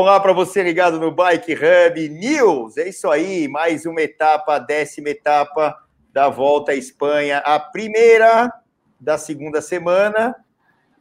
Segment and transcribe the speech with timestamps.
[0.00, 2.76] Olá para você ligado no Bike Hub News.
[2.76, 5.76] É isso aí, mais uma etapa, a décima etapa
[6.12, 8.48] da volta à Espanha, a primeira
[9.00, 10.36] da segunda semana.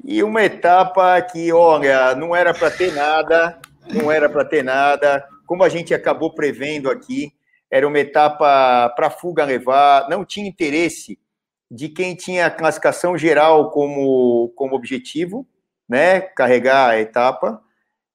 [0.04, 5.24] E uma etapa que, olha, não era para ter nada, não era para ter nada.
[5.46, 7.32] Como a gente acabou prevendo aqui,
[7.70, 11.20] era uma etapa para fuga levar, não tinha interesse
[11.70, 15.48] de quem tinha a classificação geral como, como objetivo,
[15.88, 16.20] né?
[16.20, 17.62] Carregar a etapa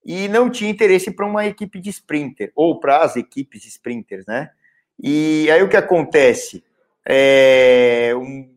[0.04, 4.26] e não tinha interesse para uma equipe de sprinter, ou para as equipes de sprinters,
[4.26, 4.50] né?
[4.98, 6.64] E aí o que acontece?
[7.04, 8.52] É, um,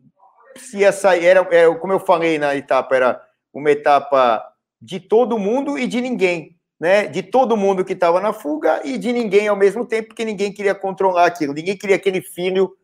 [0.56, 4.44] se essa era, era, como eu falei na etapa, era uma etapa
[4.80, 7.06] de todo mundo e de ninguém, né?
[7.06, 10.52] De todo mundo que estava na fuga e de ninguém ao mesmo tempo, porque ninguém
[10.52, 12.76] queria controlar aquilo, ninguém queria aquele filho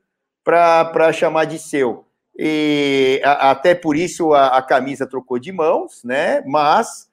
[0.44, 2.06] para chamar de seu.
[2.36, 6.42] E a, até por isso a, a camisa trocou de mãos, né?
[6.46, 7.11] Mas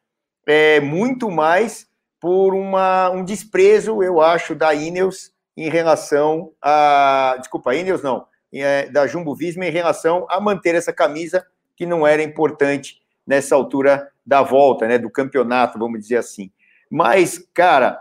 [0.50, 1.88] é, muito mais
[2.20, 7.36] por uma, um desprezo, eu acho, da Ineos em relação a.
[7.38, 12.06] Desculpa, Ineos não, é, da Jumbo Visma em relação a manter essa camisa que não
[12.06, 16.52] era importante nessa altura da volta, né, do campeonato, vamos dizer assim.
[16.90, 18.00] Mas, cara,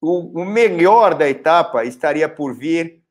[0.00, 3.02] o, o melhor da etapa estaria por vir.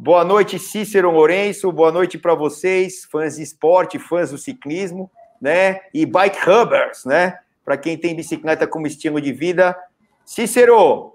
[0.00, 1.70] Boa noite, Cícero Lourenço.
[1.70, 5.82] Boa noite para vocês, fãs de esporte, fãs do ciclismo, né?
[5.92, 7.38] E bike hubbers, né?
[7.64, 9.76] Para quem tem bicicleta como estilo de vida.
[10.24, 11.14] Cícero,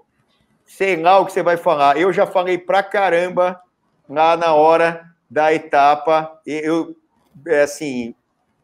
[0.66, 1.96] sei lá o que você vai falar.
[1.96, 3.60] Eu já falei pra caramba
[4.08, 6.40] lá na hora da etapa.
[6.44, 6.96] Eu,
[7.46, 8.14] é assim,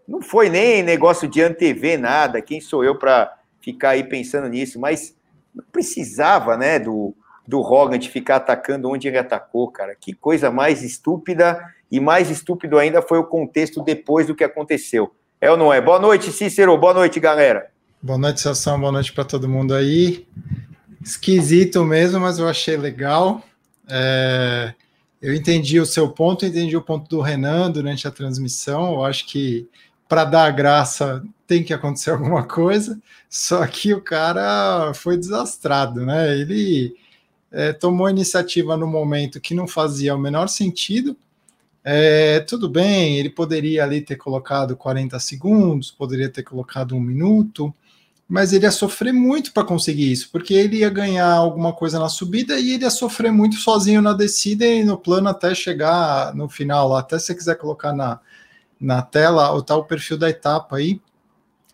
[0.07, 2.43] não foi nem negócio de antever nada.
[2.43, 4.81] Quem sou eu para ficar aí pensando nisso?
[4.81, 5.17] Mas
[5.55, 7.15] não precisava, né, do,
[7.47, 9.95] do Rogan de ficar atacando onde ele atacou, cara.
[9.95, 11.61] Que coisa mais estúpida.
[11.91, 15.15] E mais estúpido ainda foi o contexto depois do que aconteceu.
[15.41, 15.81] É ou não é?
[15.81, 16.77] Boa noite, Cícero.
[16.77, 17.71] Boa noite, galera.
[18.03, 18.79] Boa noite, Sação.
[18.79, 20.27] Boa noite para todo mundo aí.
[21.03, 23.43] Esquisito mesmo, mas eu achei legal.
[23.89, 24.75] É,
[25.21, 28.95] eu entendi o seu ponto, entendi o ponto do Renan durante a transmissão.
[28.95, 29.67] Eu acho que
[30.07, 33.01] para dar graça tem que acontecer alguma coisa.
[33.31, 36.39] Só que o cara foi desastrado, né?
[36.39, 36.95] Ele
[37.51, 41.17] é, tomou iniciativa no momento que não fazia o menor sentido.
[41.83, 47.75] É, tudo bem, ele poderia ali ter colocado 40 segundos, poderia ter colocado um minuto,
[48.29, 52.09] mas ele ia sofrer muito para conseguir isso, porque ele ia ganhar alguma coisa na
[52.09, 56.49] subida e ele ia sofrer muito sozinho na descida e no plano até chegar no
[56.49, 57.01] final lá.
[57.01, 58.19] Até se você quiser colocar na,
[58.81, 61.01] na tela o tal perfil da etapa aí,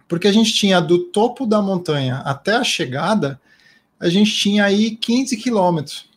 [0.06, 3.40] porque a gente tinha do topo da montanha até a chegada,
[3.98, 6.10] a gente tinha aí 15 quilômetros.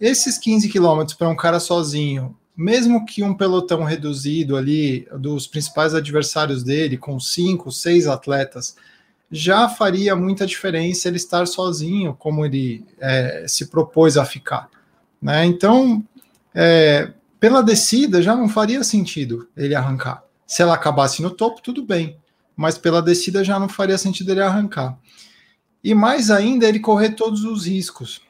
[0.00, 5.94] Esses 15 quilômetros para um cara sozinho, mesmo que um pelotão reduzido ali dos principais
[5.94, 8.76] adversários dele, com cinco, seis atletas,
[9.30, 14.70] já faria muita diferença ele estar sozinho, como ele é, se propôs a ficar.
[15.20, 15.44] Né?
[15.44, 16.02] Então,
[16.54, 20.24] é, pela descida já não faria sentido ele arrancar.
[20.46, 22.16] Se ela acabasse no topo, tudo bem,
[22.56, 24.98] mas pela descida já não faria sentido ele arrancar.
[25.84, 28.22] E mais ainda, ele correr todos os riscos,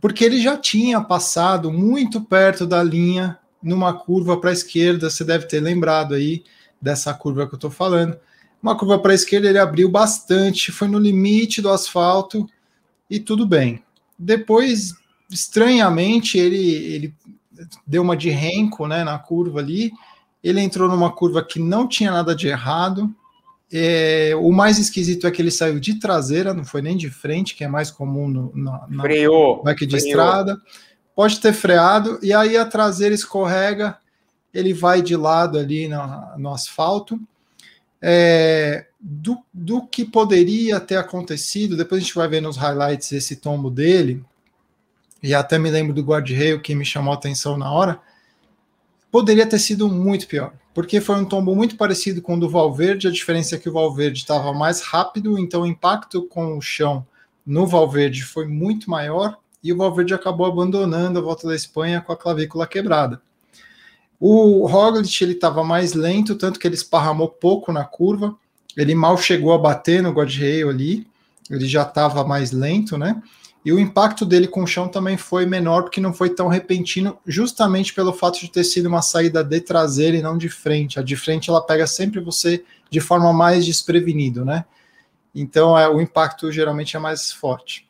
[0.00, 5.10] porque ele já tinha passado muito perto da linha numa curva para a esquerda.
[5.10, 6.42] Você deve ter lembrado aí
[6.80, 8.18] dessa curva que eu estou falando
[8.66, 12.44] uma curva para a esquerda, ele abriu bastante, foi no limite do asfalto
[13.08, 13.80] e tudo bem.
[14.18, 14.92] Depois,
[15.30, 17.14] estranhamente, ele, ele
[17.86, 19.92] deu uma de renco né, na curva ali.
[20.42, 23.14] Ele entrou numa curva que não tinha nada de errado.
[23.72, 27.54] É, o mais esquisito é que ele saiu de traseira, não foi nem de frente,
[27.54, 30.08] que é mais comum no, na, na freou, bike de freou.
[30.08, 30.60] estrada.
[31.14, 33.96] Pode ter freado, e aí a traseira escorrega,
[34.52, 37.18] ele vai de lado ali no, no asfalto
[38.00, 41.76] é, do, do que poderia ter acontecido.
[41.76, 44.24] Depois a gente vai ver nos highlights esse tombo dele,
[45.22, 48.00] e até me lembro do guarda-reio que me chamou a atenção na hora.
[49.10, 53.08] Poderia ter sido muito pior, porque foi um tombo muito parecido com o do Valverde.
[53.08, 57.06] A diferença é que o Valverde estava mais rápido, então o impacto com o chão
[57.46, 62.12] no Valverde foi muito maior e o Valverde acabou abandonando a volta da Espanha com
[62.12, 63.22] a clavícula quebrada.
[64.18, 68.34] O Roglic ele estava mais lento, tanto que ele esparramou pouco na curva.
[68.76, 71.06] Ele mal chegou a bater no guardrail ali.
[71.50, 73.22] Ele já estava mais lento, né?
[73.64, 77.18] E o impacto dele com o chão também foi menor, porque não foi tão repentino,
[77.26, 81.00] justamente pelo fato de ter sido uma saída de traseira e não de frente.
[81.00, 84.64] A de frente ela pega sempre você de forma mais desprevenido, né?
[85.34, 87.88] Então é, o impacto geralmente é mais forte.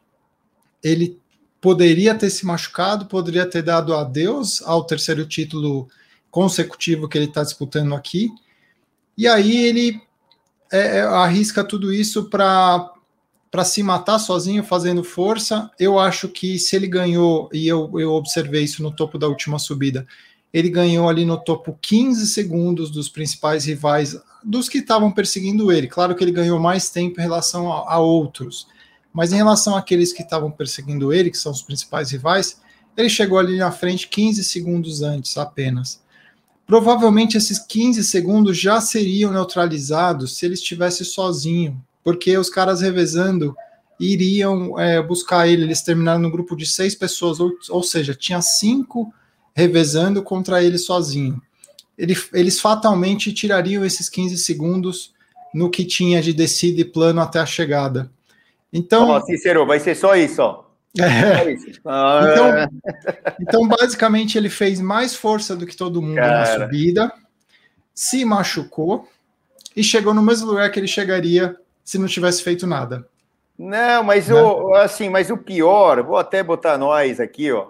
[0.82, 1.20] Ele
[1.60, 5.88] poderia ter se machucado, poderia ter dado adeus ao terceiro título
[6.36, 8.30] consecutivo que ele está disputando aqui.
[9.16, 10.02] E aí ele
[10.70, 12.92] é, é, arrisca tudo isso para
[13.50, 15.70] para se matar sozinho fazendo força.
[15.78, 19.58] Eu acho que se ele ganhou, e eu, eu observei isso no topo da última
[19.58, 20.06] subida,
[20.52, 25.86] ele ganhou ali no topo 15 segundos dos principais rivais, dos que estavam perseguindo ele.
[25.86, 28.66] Claro que ele ganhou mais tempo em relação a, a outros,
[29.10, 32.60] mas em relação àqueles que estavam perseguindo ele, que são os principais rivais,
[32.94, 36.04] ele chegou ali na frente 15 segundos antes apenas.
[36.66, 43.54] Provavelmente esses 15 segundos já seriam neutralizados se ele estivesse sozinho, porque os caras revezando
[44.00, 45.62] iriam é, buscar ele.
[45.62, 49.12] Eles terminaram no grupo de seis pessoas, ou, ou seja, tinha cinco
[49.54, 51.40] revezando contra ele sozinho.
[51.96, 55.14] Ele, eles fatalmente tirariam esses 15 segundos
[55.54, 58.10] no que tinha de descida e plano até a chegada.
[58.72, 59.08] Então.
[59.08, 60.65] Ó, Cícero, vai ser só isso.
[60.98, 61.50] É.
[61.50, 62.68] Então,
[63.40, 66.38] então, basicamente, ele fez mais força do que todo mundo Cara.
[66.38, 67.12] na subida,
[67.94, 69.08] se machucou
[69.74, 73.06] e chegou no mesmo lugar que ele chegaria se não tivesse feito nada.
[73.58, 74.34] Não, mas né?
[74.34, 77.68] o assim, mas o pior, vou até botar nós aqui, ó.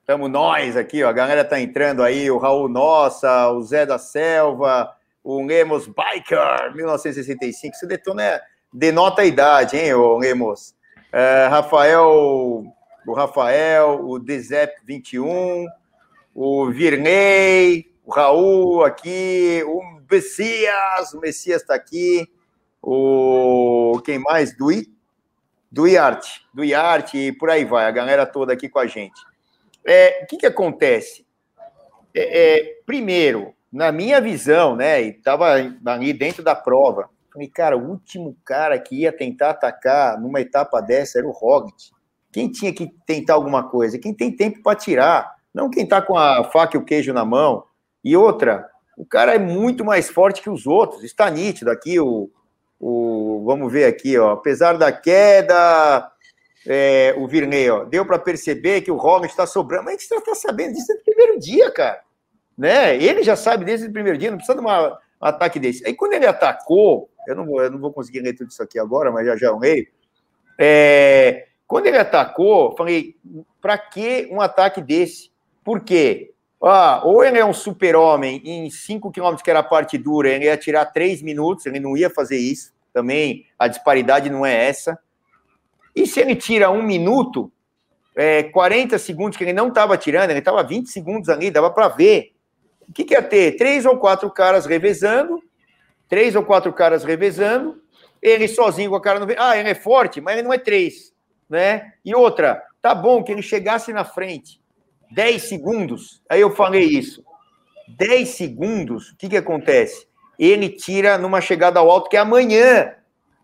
[0.00, 1.08] Estamos nós aqui, ó.
[1.08, 6.74] A galera tá entrando aí, o Raul Nossa, o Zé da Selva, o Lemos Biker,
[6.74, 7.74] 1965.
[7.74, 8.40] Isso detona,
[8.70, 10.74] denota a idade, hein, o Lemos?
[11.16, 12.64] É, Rafael,
[13.06, 15.64] o Rafael, o Dezep 21,
[16.34, 19.80] o Virney, o Raul aqui, o
[20.10, 22.28] Messias, o Messias está aqui
[22.82, 24.56] o quem mais?
[24.56, 24.92] Do, I,
[25.70, 29.22] do IARTE, do IARTE e por aí vai, a galera toda aqui com a gente.
[29.86, 31.24] É, o que, que acontece?
[32.12, 35.52] É, é, primeiro, na minha visão, né, e estava
[35.86, 40.80] ali dentro da prova, falei, cara, o último cara que ia tentar atacar numa etapa
[40.80, 41.90] dessa era o Roglic.
[42.32, 43.98] Quem tinha que tentar alguma coisa?
[43.98, 47.24] Quem tem tempo para tirar, não quem está com a faca e o queijo na
[47.24, 47.64] mão.
[48.02, 52.30] E outra, o cara é muito mais forte que os outros, está nítido aqui o,
[52.78, 56.10] o, vamos ver aqui, ó, apesar da queda,
[56.66, 60.02] é, o Virney, ó, deu para perceber que o Roglic está sobrando, mas a gente
[60.02, 62.00] está tá sabendo disso desde o primeiro dia, cara.
[62.56, 62.96] Né?
[62.96, 65.86] Ele já sabe desde o primeiro dia, não precisa de uma, um ataque desse.
[65.86, 68.78] Aí quando ele atacou, eu não vou, eu não vou conseguir ler tudo isso aqui
[68.78, 69.86] agora, mas já já eu leio.
[70.58, 73.16] É, quando ele atacou, falei,
[73.60, 75.30] para que um ataque desse?
[75.64, 76.32] Por quê?
[76.62, 80.44] Ah, ou ele é um super-homem em 5 km, que era a parte dura, ele
[80.44, 82.72] ia tirar 3 minutos, ele não ia fazer isso.
[82.92, 84.98] Também a disparidade não é essa.
[85.94, 87.50] E se ele tira um minuto,
[88.16, 91.88] é, 40 segundos, que ele não estava tirando, ele estava 20 segundos ali, dava para
[91.88, 92.33] ver.
[92.88, 93.56] O que, que ia ter?
[93.56, 95.42] Três ou quatro caras revezando,
[96.08, 97.82] três ou quatro caras revezando,
[98.20, 99.26] ele sozinho com a cara no.
[99.38, 101.12] Ah, ele é forte, mas ele não é três.
[101.48, 101.92] Né?
[102.04, 104.60] E outra, tá bom que ele chegasse na frente
[105.14, 107.24] 10 segundos, aí eu falei isso.
[107.88, 110.08] 10 segundos, o que, que acontece?
[110.38, 112.94] Ele tira numa chegada ao alto que é amanhã,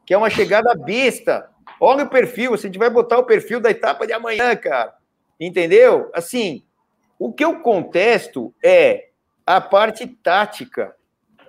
[0.04, 1.48] que é uma chegada besta.
[1.80, 4.94] Olha o perfil, a gente vai botar o perfil da etapa de amanhã, cara.
[5.38, 6.10] Entendeu?
[6.12, 6.64] Assim,
[7.18, 9.09] o que eu contesto é
[9.56, 10.94] a parte tática.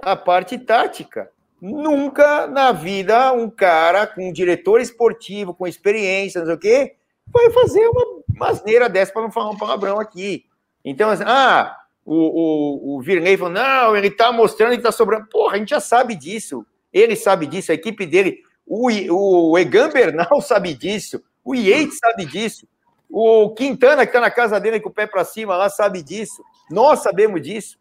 [0.02, 1.30] A parte tática.
[1.62, 6.96] Nunca na vida um cara com um diretor esportivo, com experiência, não sei o quê,
[7.28, 10.46] vai fazer uma masneira dessa para não falar um palavrão aqui.
[10.84, 15.28] Então, assim, ah, o, o, o Virney falou, não, ele está mostrando que está sobrando.
[15.28, 16.66] Porra, a gente já sabe disso.
[16.92, 18.40] Ele sabe disso, a equipe dele.
[18.66, 18.90] O,
[19.52, 21.22] o Egan Bernal sabe disso.
[21.46, 22.68] O Yates sabe disso.
[23.08, 26.44] O Quintana, que está na casa dele com o pé para cima lá, sabe disso.
[26.72, 27.78] Nós sabemos disso.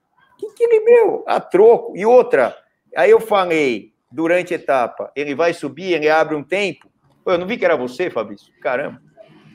[0.46, 1.96] O que, que ele, meu, a troco.
[1.96, 2.56] E outra,
[2.96, 6.90] aí eu falei, durante a etapa, ele vai subir, ele abre um tempo.
[7.24, 8.52] Pô, eu não vi que era você, Fabrício.
[8.60, 9.00] Caramba.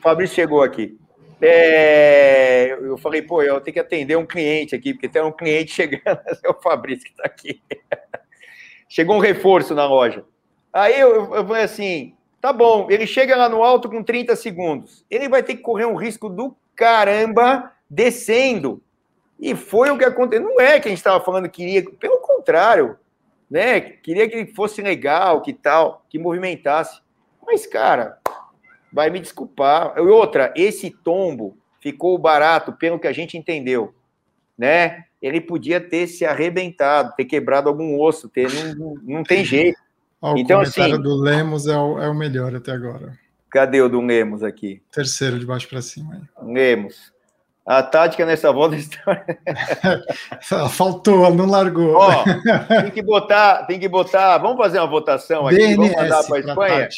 [0.02, 0.96] Fabrício chegou aqui.
[1.40, 5.72] É, eu falei, pô, eu tenho que atender um cliente aqui, porque tem um cliente
[5.72, 6.02] chegando,
[6.44, 7.60] é o Fabrício que está aqui.
[8.88, 10.24] Chegou um reforço na loja.
[10.72, 15.04] Aí eu, eu falei assim: tá bom, ele chega lá no alto com 30 segundos.
[15.10, 18.82] Ele vai ter que correr um risco do caramba descendo.
[19.38, 20.44] E foi o que aconteceu.
[20.44, 22.96] Não é que a gente estava falando que queria, pelo contrário,
[23.50, 23.80] né?
[23.80, 27.00] Queria que fosse legal, que tal, que movimentasse.
[27.46, 28.18] Mas, cara,
[28.92, 29.94] vai me desculpar.
[29.96, 33.94] E outra, esse tombo ficou barato, pelo que a gente entendeu,
[34.58, 35.04] né?
[35.20, 39.78] Ele podia ter se arrebentado, ter quebrado algum osso, ter, não, não tem jeito.
[40.20, 43.18] o então, comentário assim, do Lemos é o, é o melhor até agora.
[43.50, 44.82] Cadê o do Lemos aqui?
[44.92, 46.28] Terceiro, de baixo para cima.
[46.42, 47.12] Lemos.
[47.66, 49.24] A tática nessa volta está.
[50.70, 51.94] Faltou, não largou.
[51.96, 52.22] Ó,
[52.82, 54.38] tem que botar, tem que botar.
[54.38, 55.56] Vamos fazer uma votação aqui.
[55.56, 56.88] DNS vamos mandar para a Espanha.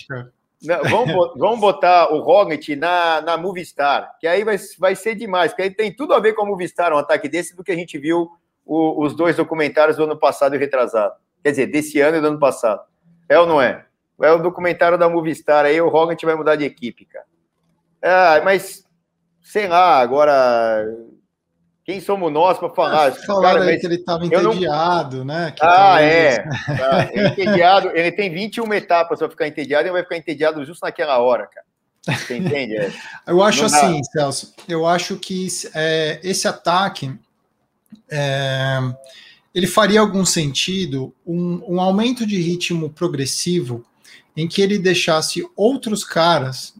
[0.62, 5.52] Não, vamos, vamos botar o Roglic na, na Movistar, que aí vai, vai ser demais,
[5.52, 7.76] porque aí tem tudo a ver com a Movistar, um ataque desse, do que a
[7.76, 8.28] gente viu
[8.66, 11.14] o, os dois documentários do ano passado e retrasado.
[11.44, 12.82] Quer dizer, desse ano e do ano passado.
[13.28, 13.87] É ou não é?
[14.20, 17.25] É o documentário da Movistar aí, o Rogan vai mudar de equipe, cara.
[18.02, 18.84] Ah, mas,
[19.49, 20.87] sei lá, agora.
[21.85, 23.12] Quem somos nós para falar?
[23.12, 25.25] Falaram cara, que ele estava entediado, não...
[25.25, 25.52] né?
[25.52, 26.43] Que ah, é.
[26.43, 27.09] Tá.
[27.11, 31.19] Ele, entediado, ele tem 21 etapas para ficar entediado e vai ficar entediado justo naquela
[31.19, 31.67] hora, cara.
[32.14, 32.76] Você entende?
[32.76, 32.93] É.
[33.26, 34.05] Eu acho não assim, dá...
[34.21, 34.55] Celso.
[34.69, 37.19] Eu acho que é, esse ataque.
[38.11, 38.81] É,
[39.55, 43.83] ele faria algum sentido um, um aumento de ritmo progressivo
[44.37, 46.75] em que ele deixasse outros caras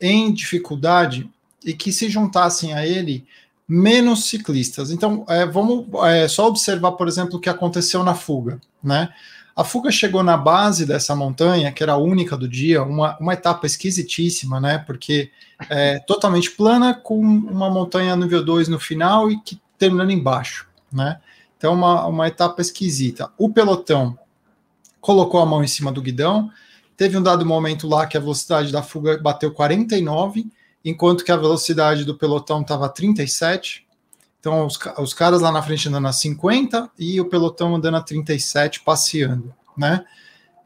[0.00, 1.28] em dificuldade
[1.64, 3.26] e que se juntassem a ele
[3.68, 4.90] menos ciclistas.
[4.90, 9.08] Então, é, vamos é, só observar, por exemplo, o que aconteceu na fuga, né?
[9.54, 13.34] A fuga chegou na base dessa montanha, que era a única do dia, uma, uma
[13.34, 14.78] etapa esquisitíssima, né?
[14.78, 15.30] Porque
[15.68, 21.20] é totalmente plana, com uma montanha nível 2 no final e que terminando embaixo, né?
[21.58, 23.30] Então, uma, uma etapa esquisita.
[23.38, 24.18] O pelotão
[25.00, 26.50] colocou a mão em cima do guidão.
[26.96, 30.46] Teve um dado momento lá que a velocidade da fuga bateu 49,
[30.84, 33.86] enquanto que a velocidade do pelotão estava 37.
[34.40, 38.02] Então, os, os caras lá na frente andando a 50 e o pelotão andando a
[38.02, 40.04] 37, passeando, né?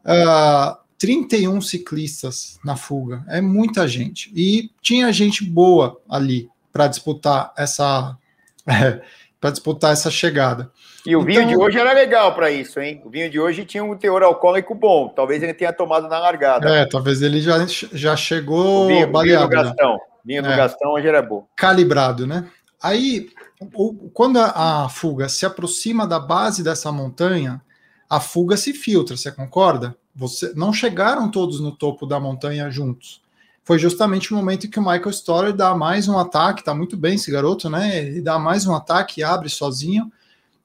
[0.03, 4.31] Uh, ah, 31 ciclistas na fuga, é muita gente.
[4.35, 8.17] E tinha gente boa ali para disputar essa
[9.39, 10.71] para disputar essa chegada.
[11.05, 13.01] E o vinho de então- hoje era legal para isso, hein?
[13.05, 15.07] O vinho de hoje tinha um teor alcoólico bom.
[15.09, 16.67] Talvez ele tenha tomado na largada.
[16.69, 19.47] É, talvez ele já, já chegou o vinho, baleado.
[19.47, 19.63] Vinho do né?
[19.63, 19.99] Gastão.
[20.25, 20.57] Vinho do é.
[20.57, 21.47] Gastão hoje era bom.
[21.55, 22.47] Calibrado, né?
[22.81, 23.29] Aí,
[23.73, 27.61] o, quando a, a fuga se aproxima da base dessa montanha,
[28.09, 29.95] a fuga se filtra, você concorda?
[30.15, 33.21] Você, não chegaram todos no topo da montanha juntos
[33.67, 37.15] foi justamente o momento que o Michael Stoller dá mais um ataque, tá muito bem
[37.15, 37.97] esse garoto, né?
[37.97, 40.09] Ele dá mais um ataque, abre sozinho.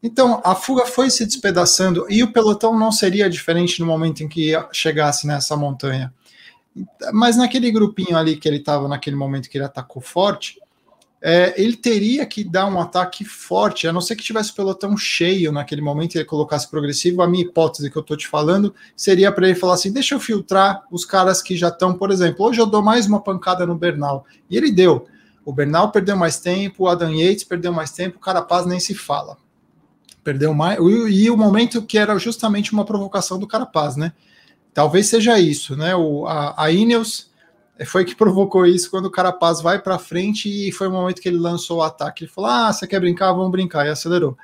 [0.01, 4.29] Então, a fuga foi se despedaçando e o pelotão não seria diferente no momento em
[4.29, 6.15] que chegasse nessa montanha.
[7.13, 10.61] Mas naquele grupinho ali que ele estava, naquele momento que ele atacou forte,
[11.25, 14.97] é, ele teria que dar um ataque forte, a não ser que tivesse o pelotão
[14.97, 17.23] cheio naquele momento e ele colocasse progressivo.
[17.23, 20.21] A minha hipótese que eu estou te falando seria para ele falar assim: deixa eu
[20.21, 23.77] filtrar os caras que já estão, por exemplo, hoje eu dou mais uma pancada no
[23.77, 24.27] Bernal.
[24.51, 25.07] E ele deu.
[25.45, 28.95] O Bernal perdeu mais tempo, o Adam Yates perdeu mais tempo, o Carapaz nem se
[28.95, 29.37] fala.
[30.25, 30.79] Perdeu mais.
[30.81, 34.13] E, o momento que era justamente uma provocação do Carapaz, né?
[34.75, 35.95] Talvez seja isso, né?
[35.95, 37.31] O, a, a Ineos
[37.85, 41.29] foi que provocou isso quando o Carapaz vai para frente e foi o momento que
[41.29, 42.25] ele lançou o ataque.
[42.25, 43.33] Ele falou: Ah, você quer brincar?
[43.33, 44.37] Vamos brincar, e acelerou.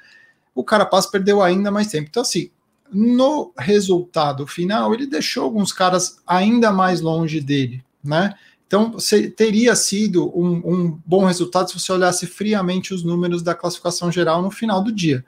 [0.54, 2.09] O Carapaz perdeu ainda mais tempo.
[2.09, 2.50] Então, assim,
[2.92, 8.35] no resultado final, ele deixou alguns caras ainda mais longe dele, né?
[8.66, 8.97] Então,
[9.35, 14.42] teria sido um, um, bom resultado se você olhasse friamente os números da classificação geral
[14.42, 15.25] no final do dia.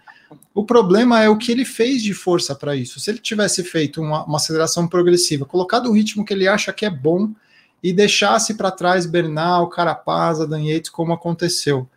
[0.54, 3.00] O problema é o que ele fez de força para isso.
[3.00, 6.84] Se ele tivesse feito uma, uma aceleração progressiva, colocado o ritmo que ele acha que
[6.84, 7.30] é bom,
[7.82, 11.88] e deixasse para trás Bernal, Carapaz, Adam Yates, como aconteceu.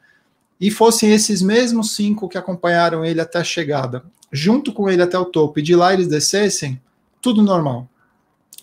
[0.60, 5.18] E fossem esses mesmos cinco que acompanharam ele até a chegada, junto com ele até
[5.18, 6.82] o topo, e de lá eles descessem,
[7.22, 7.88] tudo normal.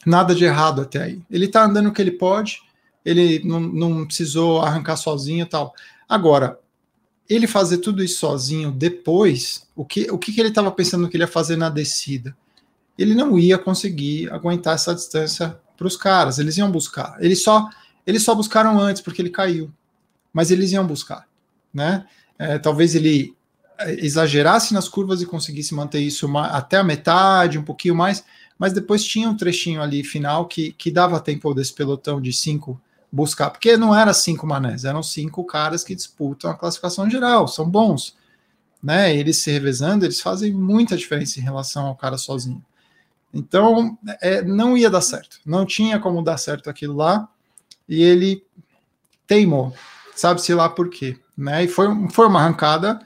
[0.07, 1.23] Nada de errado até aí.
[1.31, 2.63] Ele está andando o que ele pode,
[3.05, 5.75] ele não, não precisou arrancar sozinho e tal.
[6.09, 6.59] Agora,
[7.29, 11.17] ele fazer tudo isso sozinho depois, o que, o que, que ele estava pensando que
[11.17, 12.37] ele ia fazer na descida?
[12.99, 16.39] Ele não ia conseguir aguentar essa distância para os caras.
[16.39, 17.17] Eles iam buscar.
[17.21, 17.71] Eles só,
[18.07, 19.73] eles só buscaram antes porque ele caiu,
[20.31, 21.27] mas eles iam buscar,
[21.73, 22.07] né?
[22.39, 23.35] É, talvez ele
[23.79, 28.23] é, exagerasse nas curvas e conseguisse manter isso até a metade, um pouquinho mais,
[28.59, 32.79] mas depois tinha um trechinho ali final que, que dava tempo desse pelotão de cinco
[33.11, 37.69] buscar, porque não era cinco manés, eram cinco caras que disputam a classificação geral, são
[37.69, 38.15] bons,
[38.83, 39.17] né?
[39.17, 42.63] Eles se revezando, eles fazem muita diferença em relação ao cara sozinho.
[43.33, 45.39] Então, é, não ia dar certo.
[45.47, 47.29] Não tinha como dar certo aquilo lá.
[47.89, 48.45] E ele
[49.27, 49.73] teimou.
[50.15, 51.19] Sabe-se lá por quê.
[51.37, 51.65] Né?
[51.65, 53.01] E foi, foi uma arrancada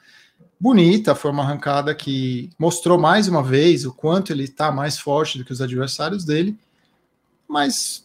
[0.58, 5.36] bonita, foi uma arrancada que mostrou mais uma vez o quanto ele está mais forte
[5.36, 6.58] do que os adversários dele.
[7.46, 8.04] Mas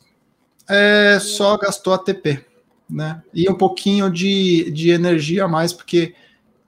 [0.67, 2.45] é, só gastou ATP.
[2.89, 3.21] Né?
[3.33, 6.15] E um pouquinho de, de energia a mais, porque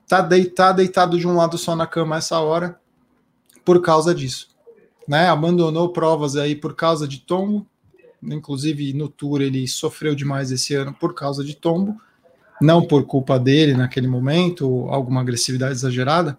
[0.06, 2.78] tá deitado, deitado de um lado só na cama essa hora
[3.64, 4.51] por causa disso
[5.06, 7.66] né, abandonou provas aí por causa de tombo,
[8.22, 12.00] inclusive no Tour ele sofreu demais esse ano por causa de tombo,
[12.60, 16.38] não por culpa dele naquele momento, alguma agressividade exagerada,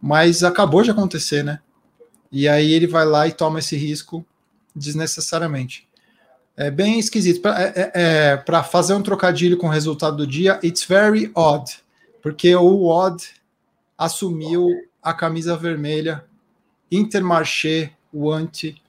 [0.00, 1.60] mas acabou de acontecer, né?
[2.30, 4.24] E aí ele vai lá e toma esse risco
[4.74, 5.86] desnecessariamente.
[6.56, 7.40] É bem esquisito.
[7.40, 11.70] Para é, é, é fazer um trocadilho com o resultado do dia, it's very odd,
[12.22, 13.22] porque o odd
[13.98, 14.68] assumiu
[15.02, 16.24] a camisa vermelha
[16.92, 18.80] Intermarché, o Ante,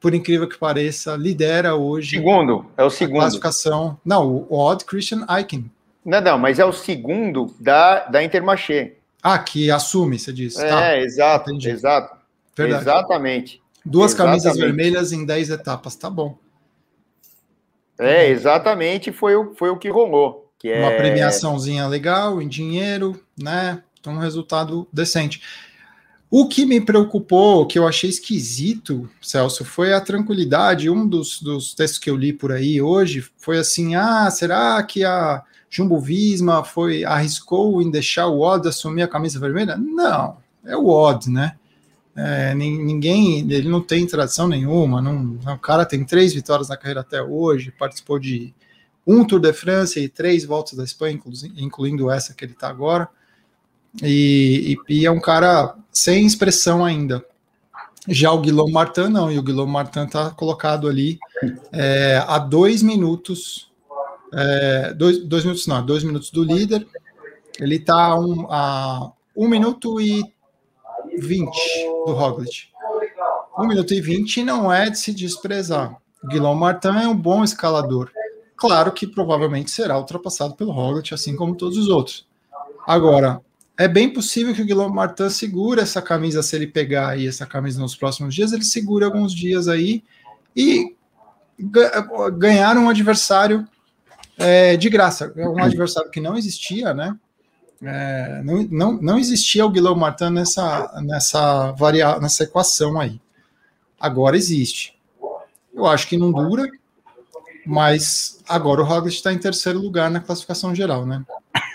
[0.00, 2.16] por incrível que pareça, lidera hoje.
[2.16, 3.20] Segundo, é o segundo.
[3.20, 3.98] classificação.
[4.04, 5.70] Não, o Odd Christian Eichen.
[6.04, 8.96] Não, não, mas é o segundo da, da Intermarché.
[9.22, 10.62] Ah, que assume, você disse.
[10.62, 10.98] É, tá.
[10.98, 11.70] exato, Entendi.
[11.70, 12.16] exato.
[12.54, 12.82] Verdade.
[12.82, 13.62] Exatamente.
[13.84, 14.42] Duas exatamente.
[14.42, 16.36] camisas vermelhas em 10 etapas, tá bom.
[17.98, 20.50] É, exatamente, foi o, foi o que rolou.
[20.58, 20.96] Que Uma é...
[20.96, 23.82] premiaçãozinha legal em dinheiro, né?
[24.00, 25.40] Então, um resultado decente.
[26.36, 30.90] O que me preocupou, que eu achei esquisito, Celso, foi a tranquilidade.
[30.90, 35.04] Um dos, dos textos que eu li por aí hoje foi assim: ah, será que
[35.04, 39.76] a Jumbo Visma foi arriscou em deixar o Odd assumir a camisa vermelha?
[39.76, 41.54] Não, é o Odd, né?
[42.16, 45.00] É, ninguém, ele não tem tradição nenhuma.
[45.00, 48.52] Não, o cara tem três vitórias na carreira até hoje, participou de
[49.06, 51.16] um Tour de France e três voltas da Espanha,
[51.56, 53.08] incluindo essa que ele está agora.
[54.02, 57.24] E, e, e, é um cara sem expressão ainda.
[58.08, 61.18] Já o Guilherme Martin não, e o Guilherme Martin está colocado ali
[61.72, 63.72] é, a dois minutos,
[64.32, 66.86] é, dois, dois minutos não, dois minutos do líder.
[67.58, 70.22] Ele está um, a um minuto e
[71.18, 72.68] vinte do Roglic.
[73.56, 75.96] Um minuto e vinte não é de se desprezar.
[76.22, 78.10] O Guilherme Martin é um bom escalador.
[78.56, 82.26] Claro que provavelmente será ultrapassado pelo Roglic, assim como todos os outros.
[82.86, 83.40] Agora,
[83.76, 87.44] é bem possível que o Guilherme Martin segure essa camisa, se ele pegar aí essa
[87.44, 90.02] camisa nos próximos dias, ele segure alguns dias aí
[90.56, 90.94] e
[92.38, 93.66] ganhar um adversário
[94.38, 95.32] é, de graça.
[95.36, 97.16] Um adversário que não existia, né?
[97.82, 103.20] É, não, não, não existia o Guilherme Martin nessa, nessa, varia, nessa equação aí.
[103.98, 104.98] Agora existe.
[105.72, 106.68] Eu acho que não dura,
[107.66, 111.24] mas agora o Roglic está em terceiro lugar na classificação geral, né?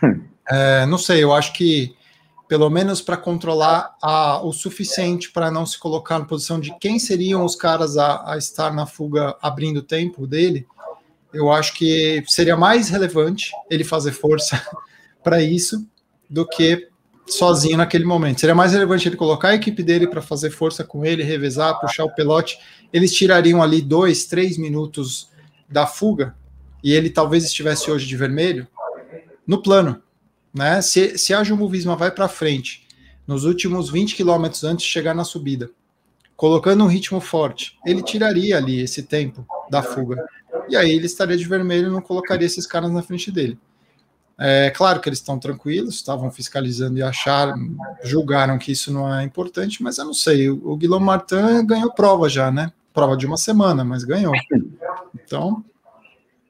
[0.52, 1.96] É, não sei, eu acho que
[2.50, 6.98] pelo menos para controlar a, o suficiente para não se colocar na posição de quem
[6.98, 10.66] seriam os caras a, a estar na fuga abrindo o tempo dele,
[11.32, 14.60] eu acho que seria mais relevante ele fazer força
[15.24, 15.88] para isso
[16.28, 16.88] do que
[17.28, 18.40] sozinho naquele momento.
[18.40, 22.06] Seria mais relevante ele colocar a equipe dele para fazer força com ele, revezar, puxar
[22.06, 22.58] o pelote.
[22.92, 25.30] Eles tirariam ali dois, três minutos
[25.70, 26.36] da fuga
[26.84, 28.68] e ele talvez estivesse hoje de vermelho
[29.46, 30.02] no plano
[30.54, 30.82] né?
[30.82, 32.88] Se, se a Jumbo Visma vai para frente
[33.28, 35.70] nos últimos 20 quilômetros antes de chegar na subida,
[36.36, 40.26] colocando um ritmo forte, ele tiraria ali esse tempo da fuga.
[40.68, 43.60] E aí ele estaria de vermelho e não colocaria esses caras na frente dele.
[44.42, 49.22] É claro que eles estão tranquilos, estavam fiscalizando e acharam, julgaram que isso não é
[49.22, 50.50] importante, mas eu não sei.
[50.50, 52.72] O, o Guilherme Martin ganhou prova já, né?
[52.94, 54.34] Prova de uma semana, mas ganhou.
[55.14, 55.64] Então,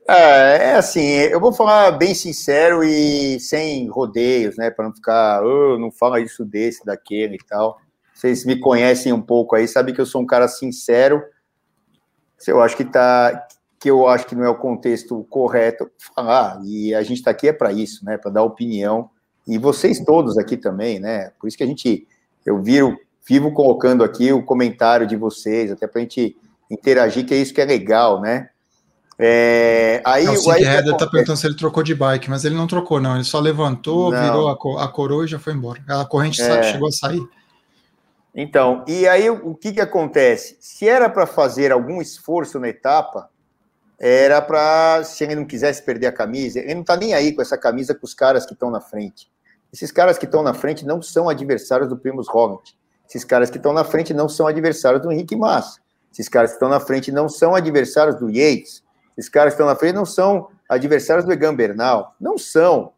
[0.10, 4.72] é, é assim, eu vou falar bem sincero e sem rodeios, né?
[4.72, 7.80] Para não ficar, oh, não fala isso desse, daquele e tal.
[8.14, 11.22] Vocês me conhecem um pouco aí, sabem que eu sou um cara sincero.
[12.48, 13.48] Eu acho que tá,
[13.80, 16.60] que eu acho que não é o contexto correto falar.
[16.66, 18.18] E a gente está aqui é para isso, né?
[18.18, 19.10] Para dar opinião.
[19.48, 21.32] E vocês todos aqui também, né?
[21.40, 22.08] Por isso que a gente,
[22.46, 26.36] eu viro, vivo colocando aqui o comentário de vocês, até para a gente
[26.70, 28.50] interagir, que é isso que é legal, né?
[29.22, 32.66] É, aí, o Sid Header está perguntando se ele trocou de bike, mas ele não
[32.66, 33.16] trocou, não.
[33.16, 34.24] Ele só levantou, não.
[34.24, 35.84] virou a, a, coroa e já foi embora.
[35.90, 36.64] A corrente é.
[36.64, 37.22] chegou a sair.
[38.34, 40.56] Então, e aí o que, que acontece?
[40.62, 43.30] Se era para fazer algum esforço na etapa,
[44.00, 47.42] era para, se ele não quisesse perder a camisa, ele não está nem aí com
[47.42, 49.30] essa camisa com os caras que estão na frente.
[49.74, 52.74] Esses caras que estão na frente não são adversários do Primus Roglic.
[53.08, 55.82] Esses caras que estão na frente não são adversários do Henrique Massa.
[56.12, 58.84] Esses caras que estão na frente não são adversários do Yates.
[59.20, 62.16] Esses caras que estão na frente não são adversários do Egan Bernal.
[62.22, 62.94] Não são,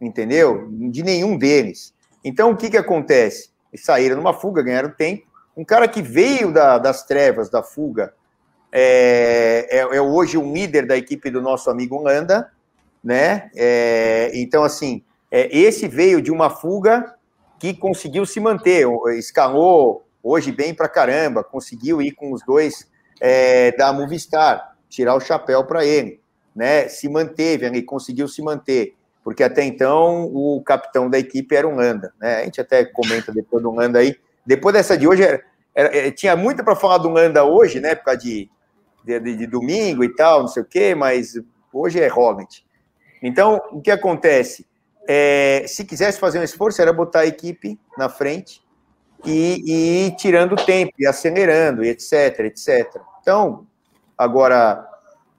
[0.00, 0.70] entendeu?
[0.70, 1.92] De nenhum deles.
[2.24, 3.50] Então, o que, que acontece?
[3.70, 5.26] Eles saíram numa fuga, ganharam tempo.
[5.54, 8.14] Um cara que veio da, das trevas, da fuga,
[8.72, 12.50] é, é, é, hoje um líder da equipe do nosso amigo Landa,
[13.04, 13.50] né?
[13.54, 17.14] É, então, assim, é, esse veio de uma fuga
[17.58, 18.86] que conseguiu se manter,
[19.18, 25.20] escalou hoje bem pra caramba, conseguiu ir com os dois é, da Movistar tirar o
[25.20, 26.20] chapéu para ele,
[26.54, 26.88] né?
[26.88, 31.76] Se manteve ali, conseguiu se manter, porque até então o capitão da equipe era um
[31.76, 32.36] Landa, né?
[32.36, 34.16] A gente até comenta depois do Landa aí.
[34.46, 35.42] Depois dessa de hoje, era,
[35.74, 37.94] era, tinha muito para falar do Landa hoje, né?
[37.94, 38.48] Por causa de,
[39.04, 41.34] de, de, domingo e tal, não sei o quê, mas
[41.72, 42.64] hoje é Roglic.
[43.22, 44.66] Então, o que acontece?
[45.08, 48.62] É, se quisesse fazer um esforço, era botar a equipe na frente
[49.24, 53.00] e, e ir tirando tempo, e acelerando, e etc, etc.
[53.20, 53.66] Então,
[54.16, 54.86] Agora,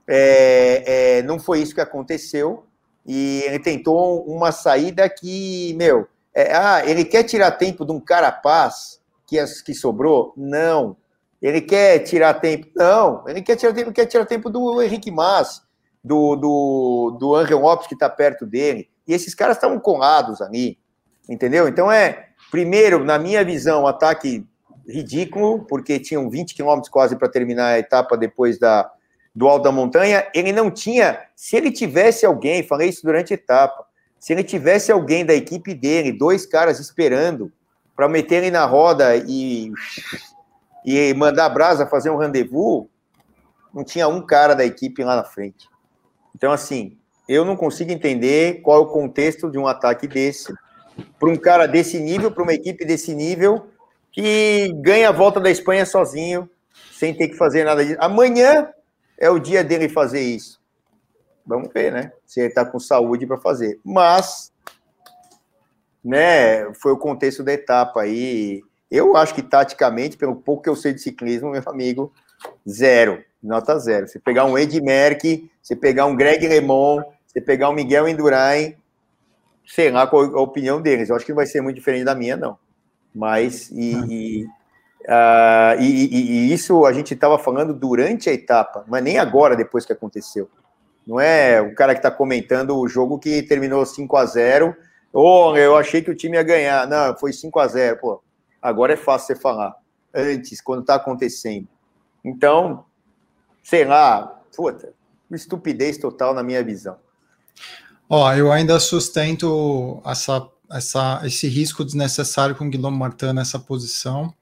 [0.08, 0.84] é,
[1.18, 2.66] é, não foi isso que aconteceu
[3.06, 8.00] e ele tentou uma saída que, meu, é, ah, ele quer tirar tempo de um
[8.00, 10.34] carapaz que, que sobrou?
[10.38, 10.96] Não,
[11.42, 12.68] Ele quer tirar tempo.
[12.76, 15.62] Não, ele quer tirar tempo, quer tirar tempo do Henrique Mas,
[16.04, 18.90] do, do, do Angel Lopes, que está perto dele.
[19.08, 20.78] E esses caras estavam colados ali.
[21.30, 21.68] Entendeu?
[21.68, 24.46] Então é, primeiro, na minha visão, ataque
[24.88, 28.90] ridículo, porque tinham 20 quilômetros quase para terminar a etapa depois da,
[29.36, 30.28] do alto da montanha.
[30.34, 33.86] Ele não tinha, se ele tivesse alguém, falei isso durante a etapa,
[34.20, 37.52] se ele tivesse alguém da equipe dele, dois caras esperando
[37.96, 39.72] para meter ele na roda e,
[40.86, 42.88] e mandar a brasa fazer um rendezvous,
[43.74, 45.70] não tinha um cara da equipe lá na frente.
[46.36, 46.98] Então, assim,
[47.28, 50.54] eu não consigo entender qual é o contexto de um ataque desse
[51.20, 53.68] para um cara desse nível, para uma equipe desse nível,
[54.18, 56.50] que ganha a volta da Espanha sozinho,
[56.92, 58.00] sem ter que fazer nada disso.
[58.02, 58.68] Amanhã
[59.16, 60.60] é o dia dele fazer isso.
[61.46, 62.12] Vamos ver, né?
[62.26, 63.80] Se ele está com saúde para fazer.
[63.86, 64.52] Mas,
[66.04, 68.64] né, foi o contexto da etapa aí.
[68.90, 72.12] Eu acho que, taticamente, pelo pouco que eu sei de ciclismo, meu amigo,
[72.68, 73.24] zero.
[73.42, 74.08] Nota zero.
[74.08, 78.76] Se pegar um Ed Merck, se pegar um Greg LeMond, se pegar um Miguel Indurain,
[79.64, 81.10] sei lá qual a opinião deles.
[81.10, 82.58] Eu acho que não vai ser muito diferente da minha, não.
[83.18, 84.06] Mas, e, uhum.
[84.12, 84.46] e,
[85.06, 89.88] uh, e, e isso a gente estava falando durante a etapa, mas nem agora, depois
[89.88, 90.48] que aconteceu.
[91.06, 94.76] Não é o cara que está comentando o jogo que terminou 5 a 0
[95.12, 96.86] ou oh, eu achei que o time ia ganhar.
[96.86, 98.22] Não, foi 5 a 0 Pô,
[98.62, 99.76] agora é fácil você falar.
[100.14, 101.68] Antes, quando está acontecendo.
[102.24, 102.86] Então,
[103.64, 104.94] sei lá, puta,
[105.32, 106.98] estupidez total na minha visão.
[108.10, 114.34] Ó, eu ainda sustento essa, essa, esse risco desnecessário com o Guilherme Martin nessa posição.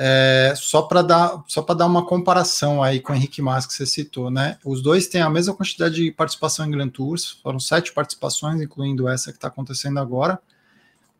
[0.00, 3.74] É, só para dar só para dar uma comparação aí com o Henrique Mas que
[3.74, 4.56] você citou, né?
[4.64, 9.08] Os dois têm a mesma quantidade de participação em Grand Tours, foram sete participações, incluindo
[9.08, 10.38] essa que está acontecendo agora.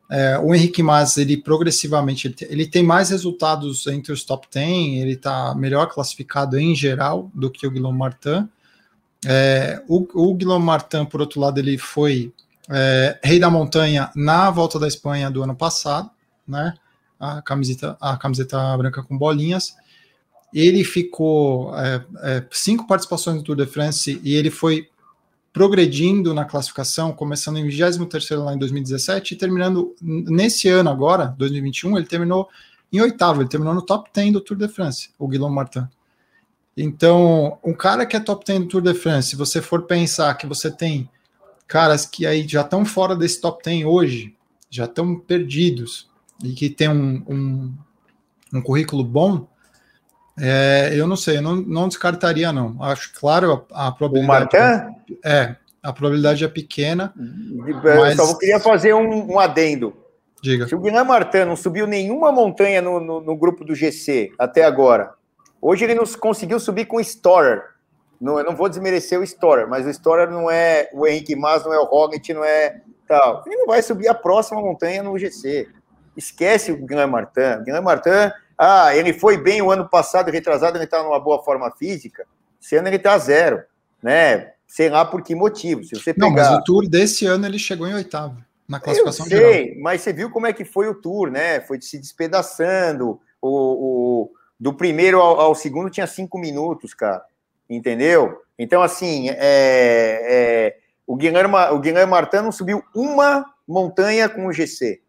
[0.08, 5.02] É, o Henrique Mas ele progressivamente ele, ele, tem mais resultados entre os top 10,
[5.02, 8.48] ele está melhor classificado em geral do que o Guilherme Martin.
[9.26, 12.32] É, o, o Guilherme Martin, por outro lado, ele foi
[12.68, 16.10] é, rei da montanha na volta da Espanha do ano passado,
[16.46, 16.74] né?
[17.18, 19.74] A camiseta, a camiseta branca com bolinhas.
[20.52, 24.88] Ele ficou é, é cinco participações no Tour de France e ele foi
[25.52, 31.96] progredindo na classificação, começando em 23 lá em 2017 e terminando nesse ano agora, 2021,
[31.96, 32.48] ele terminou
[32.92, 35.86] em oitavo, ele terminou no top 10 do Tour de France, o Guilherme Martin.
[36.76, 40.32] Então, um cara que é top 10 do Tour de France, se você for pensar
[40.34, 41.10] que você tem
[41.68, 44.34] caras que aí já estão fora desse top 10 hoje,
[44.68, 46.10] já estão perdidos,
[46.42, 47.74] e que tem um, um,
[48.54, 49.46] um currículo bom,
[50.40, 52.82] é, eu não sei, eu não, não descartaria, não.
[52.82, 54.56] Acho claro a, a probabilidade.
[54.56, 54.96] O Martin?
[55.24, 57.12] É, a probabilidade é pequena.
[57.16, 58.16] Eu mas...
[58.16, 59.96] só queria fazer um, um adendo.
[60.40, 60.68] Diga.
[60.68, 64.64] Se o Guilherme Martin não subiu nenhuma montanha no, no, no grupo do GC até
[64.64, 65.18] agora,
[65.60, 67.62] Hoje ele não conseguiu subir com o Storer.
[68.20, 71.64] Não, eu não vou desmerecer o Storer, mas o Storer não é o Henrique Mas,
[71.64, 73.42] não é o Roglic, não é tal.
[73.46, 75.68] Ele não vai subir a próxima montanha no GC.
[76.16, 77.60] Esquece o Guilherme Martin.
[77.60, 81.42] O Guilherme Martin, ah, ele foi bem o ano passado, retrasado, ele está numa boa
[81.42, 82.26] forma física.
[82.60, 83.62] Esse ano ele está zero,
[84.02, 84.52] né?
[84.66, 85.84] Sei lá por que motivo.
[85.84, 86.26] Se você pegar...
[86.26, 88.36] Não, mas o Tour desse ano ele chegou em oitavo
[88.68, 89.80] na classificação eu sei, geral.
[89.80, 91.60] Mas você viu como é que foi o Tour, né?
[91.60, 93.18] Foi se despedaçando.
[93.40, 97.22] O, o, do primeiro ao, ao, segundo tinha cinco minutos, cara.
[97.68, 98.42] Entendeu?
[98.58, 100.76] Então, assim, é, é,
[101.06, 105.00] o, Guilherme, o Guilherme Martin não subiu uma montanha com o GC.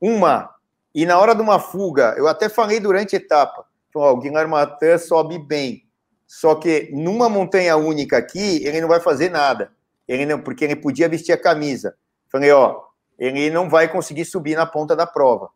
[0.00, 0.50] Uma.
[0.94, 3.64] E na hora de uma fuga, eu até falei durante a etapa,
[3.94, 5.82] ó, o Guilherme Martin sobe bem.
[6.26, 9.72] Só que numa montanha única aqui, ele não vai fazer nada.
[10.06, 11.94] Ele não, porque ele podia vestir a camisa.
[12.30, 12.80] Falei, ó,
[13.18, 15.50] ele não vai conseguir subir na ponta da prova.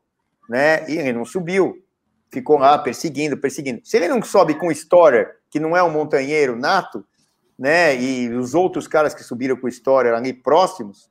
[0.49, 0.89] Né?
[0.89, 1.83] E ele não subiu
[2.31, 3.81] ficou lá perseguindo, perseguindo.
[3.85, 7.05] Se ele não sobe com o Storer, que não é um montanheiro nato,
[7.59, 11.11] né, e os outros caras que subiram com Storer ali próximos,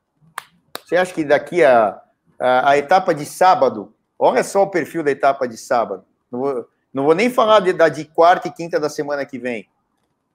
[0.86, 2.02] você acha que daqui a,
[2.40, 6.70] a, a, etapa de sábado, olha só o perfil da etapa de sábado, não vou,
[6.94, 9.68] não vou nem falar de, da de quarta e quinta da semana que vem.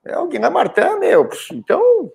[0.05, 2.11] É o Guilherme Martin, meu, então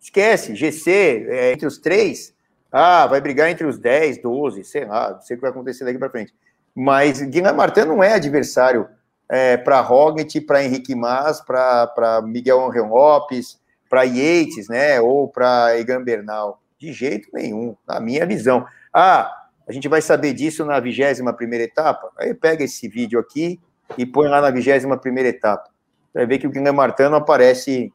[0.00, 2.34] esquece, GC, é, entre os três,
[2.70, 5.84] ah, vai brigar entre os 10, 12, sei lá, não sei o que vai acontecer
[5.84, 6.34] daqui para frente.
[6.74, 8.88] Mas Guilherme Martin não é adversário
[9.32, 15.00] é, para Roglic, para Henrique Mas, para Miguel Angel Lopes, para Yates, né?
[15.00, 16.60] Ou para Egan Bernal.
[16.78, 18.66] De jeito nenhum, na minha visão.
[18.92, 19.32] Ah,
[19.66, 22.12] a gente vai saber disso na 21 primeira etapa?
[22.18, 23.58] Aí pega esse vídeo aqui
[23.96, 25.70] e põe lá na 21 primeira etapa.
[26.12, 27.90] Vai ver que o Guilherme Martin não aparece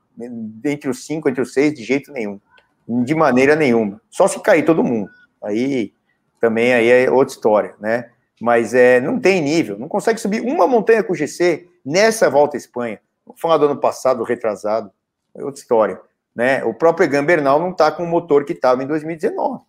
[0.66, 2.40] entre os cinco, entre os seis, de jeito nenhum.
[2.88, 4.02] De maneira nenhuma.
[4.10, 5.12] Só se cair todo mundo.
[5.44, 5.94] Aí
[6.42, 8.10] também aí é outra história, né?
[8.40, 12.56] Mas é, não tem nível, não consegue subir uma montanha com o GC nessa volta
[12.56, 13.00] à Espanha.
[13.26, 14.92] Vamos falar do ano passado, retrasado,
[15.36, 16.00] é outra história.
[16.36, 16.64] Né?
[16.64, 19.64] O próprio Egan Bernal não está com o motor que estava em 2019.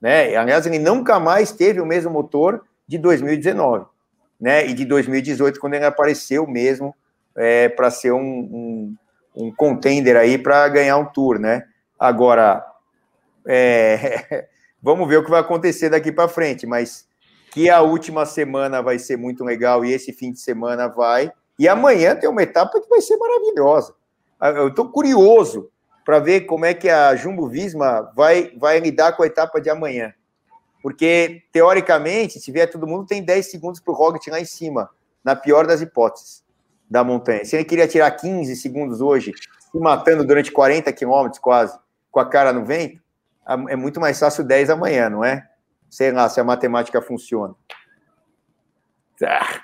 [0.00, 0.34] Né?
[0.34, 3.86] Aliás, ele nunca mais teve o mesmo motor de 2019.
[4.40, 4.66] Né?
[4.66, 6.94] E de 2018, quando ele apareceu mesmo
[7.36, 8.96] é, para ser um, um,
[9.36, 11.38] um contender aí para ganhar um tour.
[11.38, 11.64] Né?
[11.98, 12.66] Agora,
[13.46, 14.48] é,
[14.82, 17.06] vamos ver o que vai acontecer daqui para frente, mas
[17.50, 21.32] que a última semana vai ser muito legal e esse fim de semana vai.
[21.58, 23.94] E amanhã tem uma etapa que vai ser maravilhosa.
[24.38, 25.70] Ah, eu estou curioso
[26.04, 29.68] para ver como é que a Jumbo Visma vai, vai lidar com a etapa de
[29.68, 30.14] amanhã.
[30.82, 34.88] Porque, teoricamente, se vier todo mundo, tem 10 segundos para o Roglic lá em cima,
[35.22, 36.42] na pior das hipóteses,
[36.88, 37.44] da montanha.
[37.44, 39.34] Se ele queria tirar 15 segundos hoje,
[39.70, 41.78] se matando durante 40 quilômetros quase,
[42.10, 43.00] com a cara no vento,
[43.68, 45.49] é muito mais fácil 10 amanhã, não é?
[45.90, 47.54] Sei lá se a matemática funciona.
[49.22, 49.60] Ah.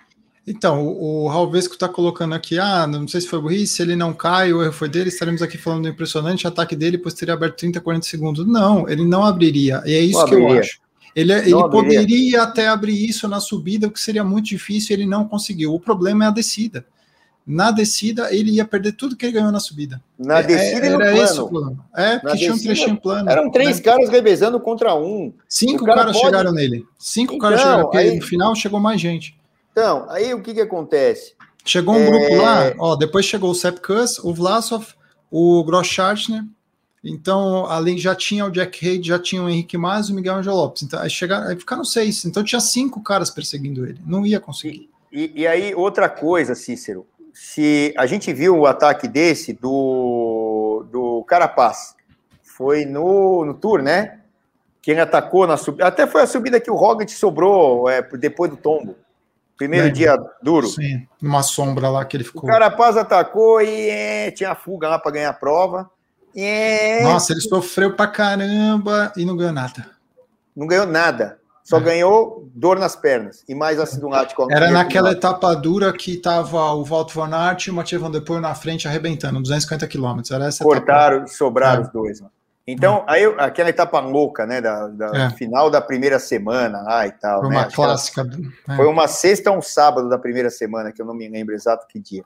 [0.47, 3.97] Então, o, Raul Vesco está colocando aqui, ah, não sei se foi burrice, se ele
[3.97, 7.35] não cai, o erro foi dele, estaremos aqui falando do impressionante ataque dele, pois teria
[7.35, 8.47] aberto 30, 40 segundos.
[8.47, 10.81] Não, ele não abriria, e é isso que eu acho.
[11.17, 15.27] Ele, ele poderia até abrir isso na subida, o que seria muito difícil, ele não
[15.27, 15.75] conseguiu.
[15.75, 16.85] O problema é a descida
[17.47, 20.03] na descida ele ia perder tudo que ele ganhou na subida.
[20.19, 21.23] Na é, descida é, era plano.
[21.23, 21.85] esse o plano.
[21.95, 23.31] É, porque tinha um trechinho plano.
[23.31, 23.83] Eram três né?
[23.85, 25.33] caras revezando contra um.
[25.49, 26.27] Cinco cara caras pode...
[26.27, 26.85] chegaram nele.
[26.99, 28.17] Cinco então, caras chegaram aí...
[28.17, 29.39] no final chegou mais gente.
[29.71, 31.35] Então, aí o que que acontece?
[31.65, 32.07] Chegou um é...
[32.07, 34.87] grupo lá, ó, depois chegou o Sepp Kuss, o Vlasov,
[35.31, 36.43] o Grosschartner,
[37.09, 40.37] então, ali já tinha o Jack Reid, já tinha o Henrique Mas e o Miguel
[40.37, 40.83] Angel Lopes.
[40.83, 42.25] Então, aí, chegaram, aí ficaram seis.
[42.25, 44.01] Então, tinha cinco caras perseguindo ele.
[44.05, 44.91] Não ia conseguir.
[45.13, 50.87] E, e, e aí, outra coisa, Cícero se a gente viu o ataque desse do,
[50.91, 51.95] do Carapaz,
[52.43, 54.21] foi no, no Tour, né?
[54.81, 58.57] Quem atacou na subida, até foi a subida que o Roglic sobrou é, depois do
[58.57, 58.97] tombo.
[59.55, 60.67] Primeiro é, dia duro.
[60.67, 62.45] Sim, numa sombra lá que ele ficou.
[62.45, 65.91] O Carapaz atacou e é, tinha fuga lá para ganhar a prova.
[66.35, 67.03] É...
[67.03, 69.91] Nossa, ele sofreu pra caramba e não ganhou nada.
[70.57, 71.39] Não ganhou nada.
[71.67, 71.81] Só é.
[71.81, 74.47] ganhou dor nas pernas e mais ácido lático.
[74.49, 78.23] Era naquela etapa dura que tava o Walt Van Aert e o Mathieu Van Der
[78.23, 80.31] Poel na frente arrebentando, 250 quilômetros.
[80.31, 81.87] Era essa Cortaram e sobraram é.
[81.87, 82.21] os dois.
[82.21, 82.33] Mano.
[82.69, 83.15] Então, é.
[83.15, 85.31] aí aquela etapa louca, né, da, da é.
[85.31, 87.41] final da primeira semana lá e tal.
[87.41, 87.57] Foi né?
[87.57, 88.31] uma Acho clássica.
[88.69, 88.77] É.
[88.77, 91.85] Foi uma sexta ou um sábado da primeira semana, que eu não me lembro exato
[91.89, 92.23] que dia.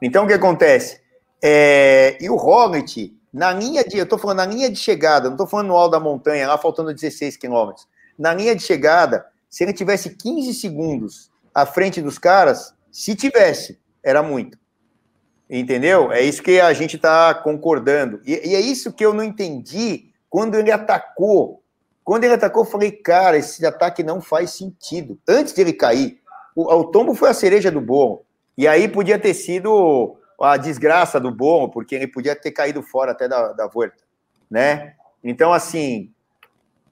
[0.00, 1.02] Então, o que acontece?
[1.42, 5.36] É, e o Roglic, na linha de, eu tô falando na linha de chegada, não
[5.36, 7.86] tô falando no alto da montanha, lá faltando 16 quilômetros
[8.20, 13.80] na linha de chegada, se ele tivesse 15 segundos à frente dos caras, se tivesse,
[14.02, 14.58] era muito.
[15.48, 16.12] Entendeu?
[16.12, 18.20] É isso que a gente está concordando.
[18.26, 21.62] E, e, é isso que eu não entendi quando ele atacou.
[22.04, 25.18] Quando ele atacou, eu falei, cara, esse ataque não faz sentido.
[25.26, 26.20] Antes de ele cair,
[26.54, 28.22] o, o tombo foi a cereja do bolo.
[28.56, 33.12] E aí podia ter sido a desgraça do bom, porque ele podia ter caído fora
[33.12, 33.96] até da, da volta,
[34.50, 34.94] né?
[35.24, 36.12] Então, assim,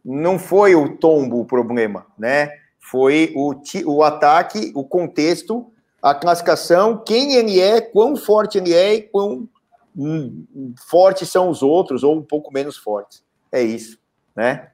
[0.09, 2.51] não foi o tombo o problema, né?
[2.81, 5.71] Foi o, o ataque, o contexto,
[6.03, 9.47] a classificação, quem ele é, quão forte ele é e quão
[9.95, 13.23] hum, fortes são os outros, ou um pouco menos fortes.
[13.53, 13.99] É isso,
[14.35, 14.71] né?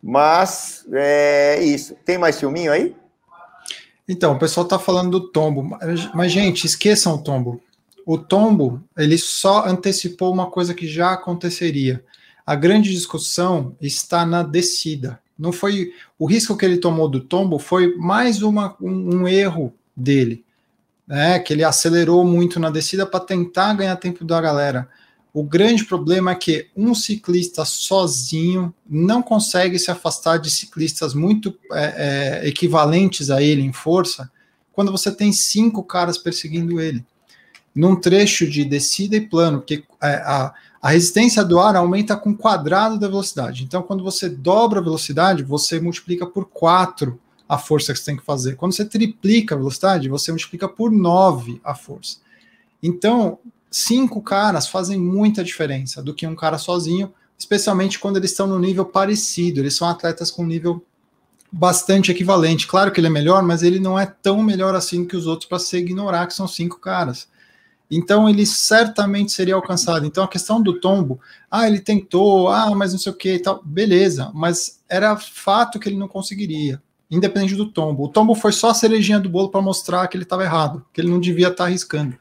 [0.00, 1.96] Mas é isso.
[2.04, 2.94] Tem mais filminho aí?
[4.08, 5.76] Então, o pessoal está falando do tombo,
[6.14, 7.60] mas, gente, esqueçam o tombo.
[8.06, 12.04] O tombo, ele só antecipou uma coisa que já aconteceria.
[12.46, 15.18] A grande discussão está na descida.
[15.36, 19.74] Não foi o risco que ele tomou do tombo foi mais uma, um, um erro
[19.96, 20.44] dele,
[21.06, 21.40] né?
[21.40, 24.88] Que ele acelerou muito na descida para tentar ganhar tempo da galera.
[25.34, 31.54] O grande problema é que um ciclista sozinho não consegue se afastar de ciclistas muito
[31.72, 34.30] é, é, equivalentes a ele em força
[34.72, 37.04] quando você tem cinco caras perseguindo ele.
[37.74, 40.54] Num trecho de descida e plano, porque é, a,
[40.86, 43.64] a resistência do ar aumenta com o quadrado da velocidade.
[43.64, 47.18] Então, quando você dobra a velocidade, você multiplica por 4
[47.48, 48.54] a força que você tem que fazer.
[48.54, 52.18] Quando você triplica a velocidade, você multiplica por 9 a força.
[52.80, 58.46] Então, cinco caras fazem muita diferença do que um cara sozinho, especialmente quando eles estão
[58.46, 59.58] no nível parecido.
[59.58, 60.84] Eles são atletas com nível
[61.50, 62.68] bastante equivalente.
[62.68, 65.48] Claro que ele é melhor, mas ele não é tão melhor assim que os outros
[65.48, 67.26] para se ignorar que são cinco caras.
[67.90, 70.06] Então ele certamente seria alcançado.
[70.06, 71.20] Então a questão do tombo,
[71.50, 75.78] ah, ele tentou, ah, mas não sei o que e tal, beleza, mas era fato
[75.78, 78.04] que ele não conseguiria, independente do tombo.
[78.04, 81.00] O tombo foi só a cerejinha do bolo para mostrar que ele estava errado, que
[81.00, 82.16] ele não devia estar tá arriscando,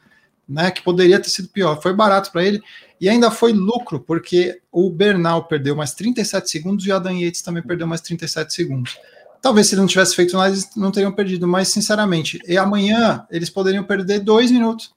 [0.47, 0.69] né?
[0.69, 1.81] Que poderia ter sido pior.
[1.81, 2.61] Foi barato para ele
[3.01, 7.41] e ainda foi lucro, porque o Bernal perdeu mais 37 segundos e o Adam Yates
[7.41, 8.97] também perdeu mais 37 segundos.
[9.41, 13.27] Talvez se ele não tivesse feito nada, eles não teriam perdido, mas sinceramente, e amanhã
[13.29, 14.91] eles poderiam perder dois minutos.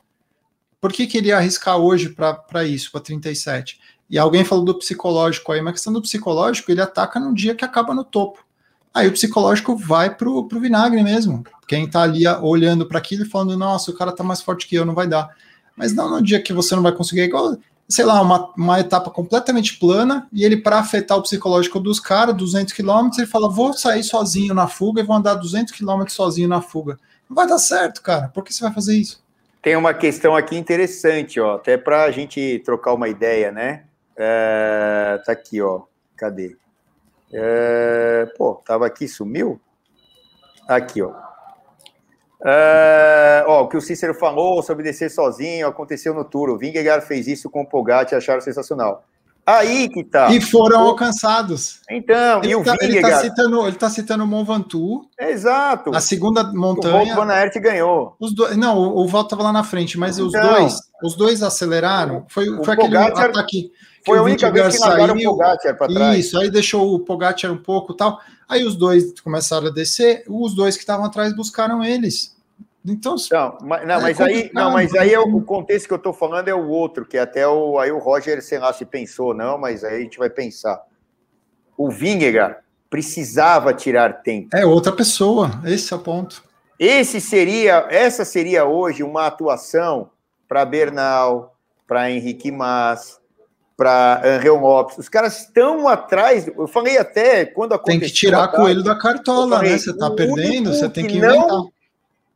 [0.81, 3.81] Por que, que ele ia arriscar hoje para isso, para 37?
[4.09, 7.64] E alguém falou do psicológico aí, uma questão do psicológico, ele ataca no dia que
[7.64, 8.45] acaba no topo.
[8.95, 11.45] Aí o psicológico vai pro, pro vinagre mesmo.
[11.67, 14.77] Quem tá ali olhando para aquilo e falando, nossa, o cara tá mais forte que
[14.77, 15.29] eu, não vai dar.
[15.77, 17.57] Mas não no dia que você não vai conseguir, igual
[17.88, 22.37] sei lá, uma, uma etapa completamente plana, e ele, para afetar o psicológico dos caras,
[22.37, 26.49] 200 km, ele fala: vou sair sozinho na fuga e vou andar 200 km sozinho
[26.49, 26.99] na fuga.
[27.29, 28.29] Não vai dar certo, cara.
[28.29, 29.23] Por que você vai fazer isso?
[29.61, 33.85] Tem uma questão aqui interessante, ó, até para a gente trocar uma ideia, né?
[34.16, 35.83] É, tá aqui, ó.
[36.16, 36.57] Cadê?
[37.33, 39.61] É, pô, tava aqui, sumiu?
[40.68, 41.11] Aqui, ó.
[42.40, 46.51] Uh, ó, o que o Cícero falou sobre descer sozinho aconteceu no Tour.
[46.51, 49.05] O Vingegaard fez isso com o Pogacar e acharam sensacional.
[49.49, 50.31] Aí que tá.
[50.31, 50.89] E foram o...
[50.89, 51.81] alcançados.
[51.91, 52.95] Então, ele e o tá, Vingegaard...
[52.95, 55.07] Ele tá citando, ele tá citando o Mont Ventoux.
[55.19, 55.91] Exato.
[55.95, 57.15] A segunda montanha.
[57.15, 58.15] O Volta Van ganhou.
[58.21, 61.17] Os dois, não, o, o Volta tava lá na frente, mas então, os dois, os
[61.17, 62.27] dois aceleraram.
[62.29, 63.73] Foi, o foi Pogacar, aquele ataque.
[64.05, 66.19] Foi a única vez que largaram o Pogacar para trás.
[66.19, 68.21] Isso, aí deixou o Pogacar um pouco tal.
[68.47, 72.37] Aí os dois começaram a descer, os dois que estavam atrás buscaram eles.
[72.87, 75.93] Então, não, mas, não, é mas aí, não, mas aí é o, o contexto que
[75.93, 78.85] eu estou falando é o outro, que até o, aí o Roger, sei lá, se
[78.85, 80.81] pensou, não, mas aí a gente vai pensar.
[81.77, 82.57] O Vingegaard
[82.88, 84.57] precisava tirar tempo.
[84.57, 86.43] É outra pessoa, esse é o ponto.
[86.79, 90.11] Esse seria, essa seria hoje uma atuação
[90.47, 93.19] para Bernal, para Henrique Mas,
[93.77, 94.99] para Angel Lopes.
[94.99, 96.47] Os caras estão atrás.
[96.47, 98.01] Eu falei até quando aconteceu.
[98.01, 99.79] Tem que tirar coelho da cartola, falei, né?
[99.79, 101.47] Você está perdendo, você tem que inventar.
[101.47, 101.71] Não,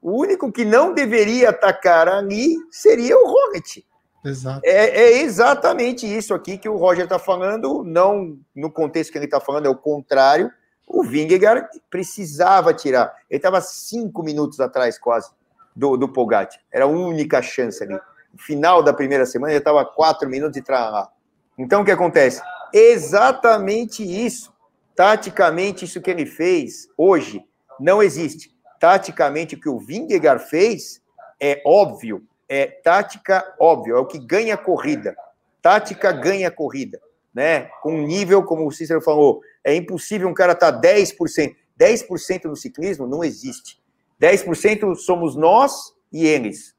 [0.03, 3.85] o único que não deveria atacar ali seria o Rocket.
[4.25, 4.61] Exato.
[4.65, 9.27] É, é, exatamente isso aqui que o Roger está falando, não no contexto que ele
[9.27, 10.51] está falando, é o contrário.
[10.87, 13.15] O Vingegaard precisava tirar.
[13.31, 15.31] Ele estava cinco minutos atrás, quase,
[15.75, 16.59] do, do Pogatti.
[16.71, 17.95] Era a única chance ali.
[17.95, 21.11] No final da primeira semana, ele estava quatro minutos de lá.
[21.57, 22.43] Então, o que acontece?
[22.73, 24.53] Exatamente isso.
[24.95, 27.43] Taticamente, isso que ele fez hoje
[27.81, 28.53] não existe
[28.83, 31.01] taticamente o que o Vingegaard fez
[31.41, 35.15] é óbvio, é tática óbvio, é o que ganha corrida.
[35.63, 37.01] Tática ganha corrida,
[37.33, 37.71] né?
[37.81, 41.55] Com um nível, como o Cícero falou, é impossível um cara estar tá 10%.
[41.79, 43.81] 10% no ciclismo não existe.
[44.21, 46.75] 10% somos nós e eles.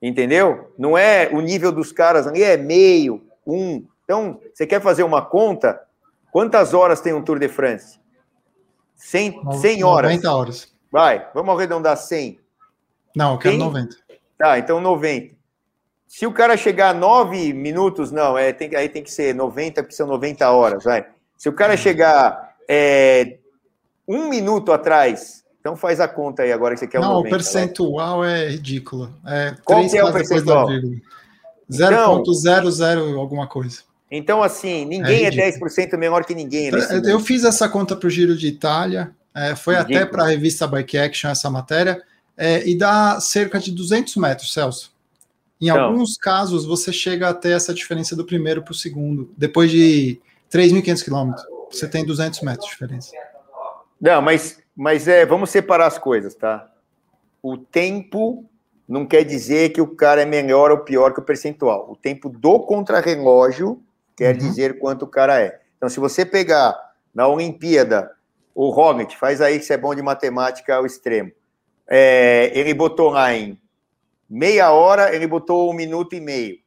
[0.00, 0.72] Entendeu?
[0.78, 3.86] Não é o nível dos caras ali, é meio, um.
[4.04, 5.78] Então, você quer fazer uma conta?
[6.32, 8.00] Quantas horas tem um Tour de France?
[8.94, 10.10] 100, 100 horas.
[10.10, 10.73] 90 horas.
[10.94, 12.38] Vai, vamos arredondar 100.
[13.16, 13.64] Não, eu quero 100?
[13.64, 13.96] 90.
[14.38, 15.34] Tá, então 90.
[16.06, 19.82] Se o cara chegar a 9 minutos, não, é, tem, aí tem que ser 90,
[19.82, 21.04] porque são 90 horas, vai.
[21.36, 21.78] Se o cara uhum.
[21.78, 23.38] chegar é,
[24.06, 27.28] um minuto atrás, então faz a conta aí agora que você quer não, o 90.
[27.28, 28.44] Não, o percentual vai.
[28.44, 29.12] é ridículo.
[29.26, 30.68] É Qual que é o percentual?
[30.68, 31.00] 0,00
[31.68, 33.80] então, alguma coisa.
[34.08, 36.70] Então, assim, ninguém é, é 10% menor que ninguém.
[37.04, 40.66] Eu fiz essa conta para o Giro de Itália, é, foi até para a revista
[40.66, 42.02] Bike Action essa matéria,
[42.36, 44.94] é, e dá cerca de 200 metros, Celso.
[45.60, 49.32] Em então, alguns casos, você chega até essa diferença do primeiro para o segundo.
[49.36, 50.20] Depois de
[50.52, 53.12] 3.500 quilômetros, você tem 200 metros de diferença.
[54.00, 56.70] Não, mas, mas é, vamos separar as coisas, tá?
[57.42, 58.44] O tempo
[58.86, 61.90] não quer dizer que o cara é melhor ou pior que o percentual.
[61.90, 63.82] O tempo do contrarrelógio
[64.16, 64.38] quer uhum.
[64.38, 65.60] dizer quanto o cara é.
[65.76, 66.76] Então, se você pegar
[67.14, 68.10] na Olimpíada
[68.54, 71.32] o Roget, faz aí que você é bom de matemática ao extremo.
[71.88, 73.58] É, ele botou lá em
[74.30, 76.58] meia hora, ele botou um minuto e meio.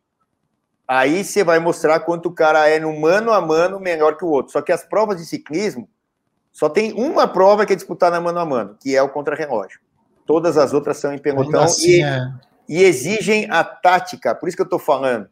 [0.88, 4.30] Aí você vai mostrar quanto o cara é no mano a mano melhor que o
[4.30, 4.54] outro.
[4.54, 5.90] Só que as provas de ciclismo
[6.52, 9.80] só tem uma prova que é disputada mano a mano, que é o contrarrelógio.
[10.26, 12.32] Todas as outras são em pelotão assim, e, é.
[12.68, 14.36] e, exigem a tática.
[14.36, 15.30] Por isso que eu estou falando.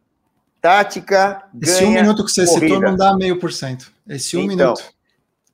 [0.61, 2.75] Tática Esse um minuto que você corrida.
[2.75, 3.91] citou não dá meio por cento.
[4.07, 4.83] Esse um então, minuto.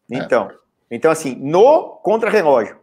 [0.10, 0.61] Então, é.
[0.92, 2.76] Então, assim, no contra-relógio,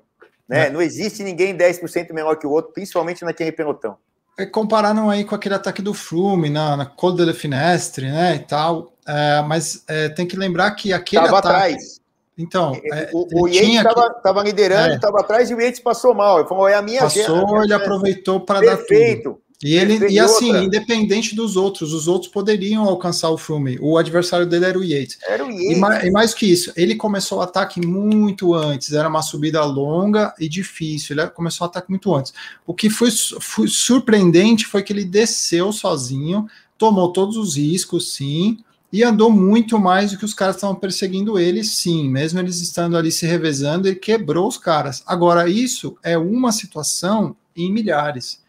[0.48, 0.68] né?
[0.68, 0.70] É.
[0.70, 3.98] Não existe ninguém 10% menor que o outro, principalmente naquele pelotão.
[4.38, 8.38] É, compararam aí com aquele ataque do Flume na, na Col de Finestre, né, e
[8.38, 8.92] tal.
[9.06, 11.54] É, mas é, tem que lembrar que aquele tava ataque...
[11.54, 12.00] atrás.
[12.38, 14.46] Então, é, o, o Yates estava que...
[14.46, 15.20] liderando, estava é.
[15.22, 16.38] atrás e o Yates passou mal.
[16.38, 18.86] Ele falou, é a minha Passou, ele aproveitou para dar tudo.
[18.86, 19.42] Perfeito.
[19.62, 20.62] E ele e assim, outra.
[20.62, 23.76] independente dos outros, os outros poderiam alcançar o Froome.
[23.80, 25.18] O adversário dele era o Yates.
[25.28, 25.76] Era o Yates.
[25.76, 28.92] E mais, e mais que isso, ele começou o ataque muito antes.
[28.92, 31.18] Era uma subida longa e difícil.
[31.18, 32.32] Ele começou o ataque muito antes.
[32.64, 36.46] O que foi, foi surpreendente foi que ele desceu sozinho,
[36.76, 38.58] tomou todos os riscos, sim.
[38.92, 42.96] e andou muito mais do que os caras estavam perseguindo ele, sim, mesmo eles estando
[42.96, 45.02] ali se revezando, ele quebrou os caras.
[45.04, 48.40] Agora, isso é uma situação em milhares.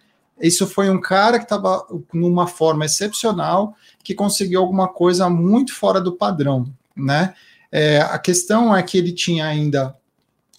[0.42, 6.00] Isso foi um cara que estava numa forma excepcional, que conseguiu alguma coisa muito fora
[6.00, 7.34] do padrão, né?
[7.72, 9.96] É, a questão é que ele tinha ainda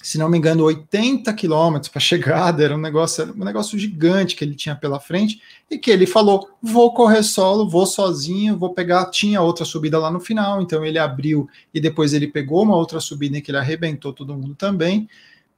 [0.02, 4.44] se não me engano, 80 quilômetros para chegada, era um negócio, um negócio gigante que
[4.44, 9.06] ele tinha pela frente, e que ele falou: vou correr solo, vou sozinho, vou pegar.
[9.10, 13.00] Tinha outra subida lá no final, então ele abriu e depois ele pegou uma outra
[13.00, 15.08] subida em que ele arrebentou todo mundo também,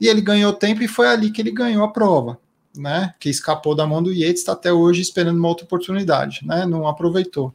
[0.01, 2.39] e ele ganhou tempo, e foi ali que ele ganhou a prova,
[2.77, 3.15] né?
[3.19, 6.67] Que escapou da mão do Yates, está até hoje esperando uma outra oportunidade, né?
[6.67, 7.53] Não aproveitou.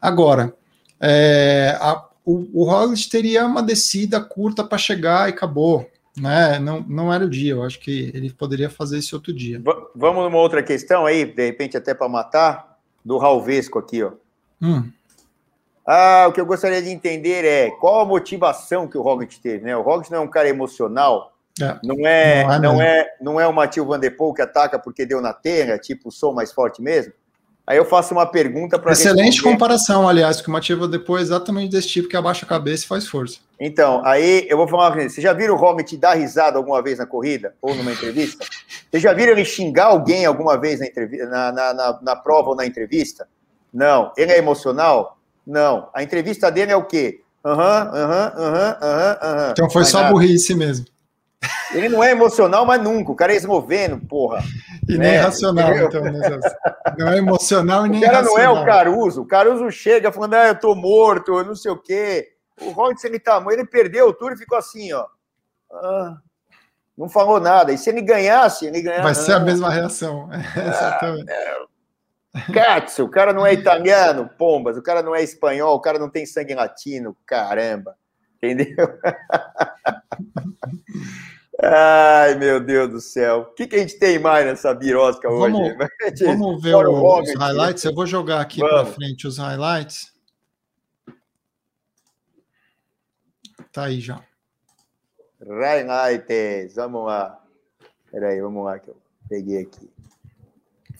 [0.00, 0.54] Agora,
[1.00, 6.58] é, a, o, o teria uma descida curta para chegar e acabou né?
[6.58, 9.58] Não, não era o dia, eu acho que ele poderia fazer esse outro dia.
[9.58, 14.12] V vamos numa outra questão aí, de repente até para matar, do Ralvesco aqui, ó.
[14.62, 14.90] Hum.
[15.86, 19.64] Ah, o que eu gostaria de entender é qual a motivação que o Roglic teve,
[19.64, 19.76] né?
[19.76, 21.78] O Roglic não é um cara emocional, é.
[21.82, 24.78] não é, não é, não é, não é o Matheus Van Der Poel que ataca
[24.78, 27.12] porque deu na terra, tipo, sou mais forte mesmo.
[27.66, 28.92] Aí eu faço uma pergunta para.
[28.92, 29.52] Excelente responder.
[29.54, 32.86] comparação, aliás, que o Mativa depois é exatamente desse tipo que abaixa a cabeça e
[32.86, 33.38] faz força.
[33.58, 35.08] Então, aí eu vou falar uma coisa.
[35.08, 38.44] Você já viram o Romet dar risada alguma vez na corrida ou numa entrevista?
[38.90, 42.50] Você já viram ele xingar alguém alguma vez na, entrevista, na, na, na, na prova
[42.50, 43.26] ou na entrevista?
[43.72, 44.12] Não.
[44.14, 45.18] Ele é emocional?
[45.46, 45.88] Não.
[45.94, 47.22] A entrevista dele é o quê?
[47.42, 50.12] Aham, aham, aham, aham, Então foi só nada.
[50.12, 50.86] burrice mesmo.
[51.72, 53.12] Ele não é emocional, mas nunca.
[53.12, 54.42] O cara é esmovendo, porra.
[54.88, 56.02] E nem é, racional, então.
[56.02, 56.12] Né,
[56.98, 58.02] não é emocional e nem racional.
[58.02, 58.54] O cara racional.
[58.54, 59.22] não é o Caruso.
[59.22, 62.28] O Caruso chega falando, ah, eu tô morto, eu não sei o quê.
[62.60, 65.06] O Rollins, ele tá ele perdeu o tour e ficou assim, ó.
[65.72, 66.16] Ah,
[66.96, 67.72] não falou nada.
[67.72, 69.02] E se ele ganhasse, ele ganhasse.
[69.02, 70.28] Vai ser a mesma reação.
[70.56, 71.32] É, exatamente.
[72.52, 76.10] Katsu, o cara não é italiano, pombas, o cara não é espanhol, o cara não
[76.10, 77.96] tem sangue latino, caramba.
[78.42, 78.76] Entendeu?
[81.62, 83.48] Ai, meu Deus do céu.
[83.50, 85.76] O que, que a gente tem mais nessa birosca vamos, hoje?
[86.24, 87.84] Vamos ver o, os highlights.
[87.84, 90.12] Eu vou jogar aqui para frente os highlights.
[93.72, 94.20] Tá aí já.
[95.40, 97.40] Highlights, vamos lá.
[98.10, 98.96] Peraí, vamos lá que eu
[99.28, 99.90] peguei aqui.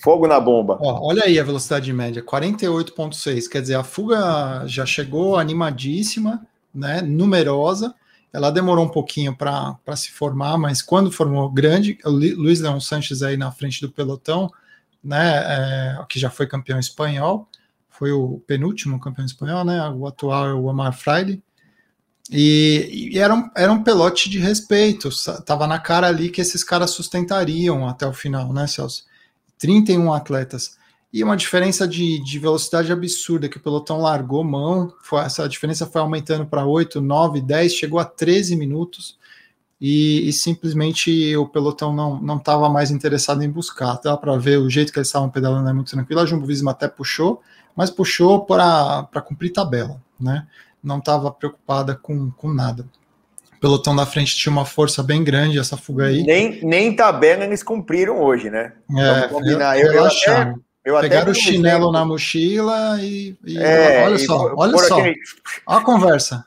[0.02, 0.78] Fogo na bomba.
[0.80, 3.48] Ó, olha aí a velocidade média, 48,6.
[3.48, 7.00] Quer dizer, a fuga já chegou animadíssima, né?
[7.00, 7.94] Numerosa
[8.34, 13.22] ela demorou um pouquinho para se formar, mas quando formou grande, o Luiz Leão Sanches
[13.22, 14.50] aí na frente do pelotão,
[15.02, 17.48] né, é, que já foi campeão espanhol,
[17.88, 21.40] foi o penúltimo campeão espanhol, né, o atual é o Omar Friday,
[22.28, 25.10] e, e, era, um, era um pelote de respeito,
[25.44, 29.04] tava na cara ali que esses caras sustentariam até o final, né, Celso?
[29.60, 30.76] 31 atletas
[31.14, 35.86] e uma diferença de, de velocidade absurda, que o pelotão largou mão, foi, essa diferença
[35.86, 39.16] foi aumentando para 8, 9, 10, chegou a 13 minutos,
[39.80, 44.00] e, e simplesmente o pelotão não estava mais interessado em buscar.
[44.02, 46.20] Dá para ver o jeito que eles estavam pedalando é muito tranquilo.
[46.20, 47.40] A Jumbo Visma até puxou,
[47.76, 50.48] mas puxou para cumprir tabela, né?
[50.82, 52.88] Não estava preocupada com, com nada.
[53.56, 56.24] O pelotão da frente tinha uma força bem grande, essa fuga aí.
[56.24, 58.72] Nem, nem tabela eles cumpriram hoje, né?
[58.96, 59.78] É, Vamos combinar.
[59.78, 60.54] Eu, eu, até,
[60.84, 63.36] eu Pegaram o chinelo na mochila e.
[63.44, 64.98] e é, olha só, por, olha por só.
[64.98, 65.16] Aquele...
[65.66, 66.46] Olha a conversa.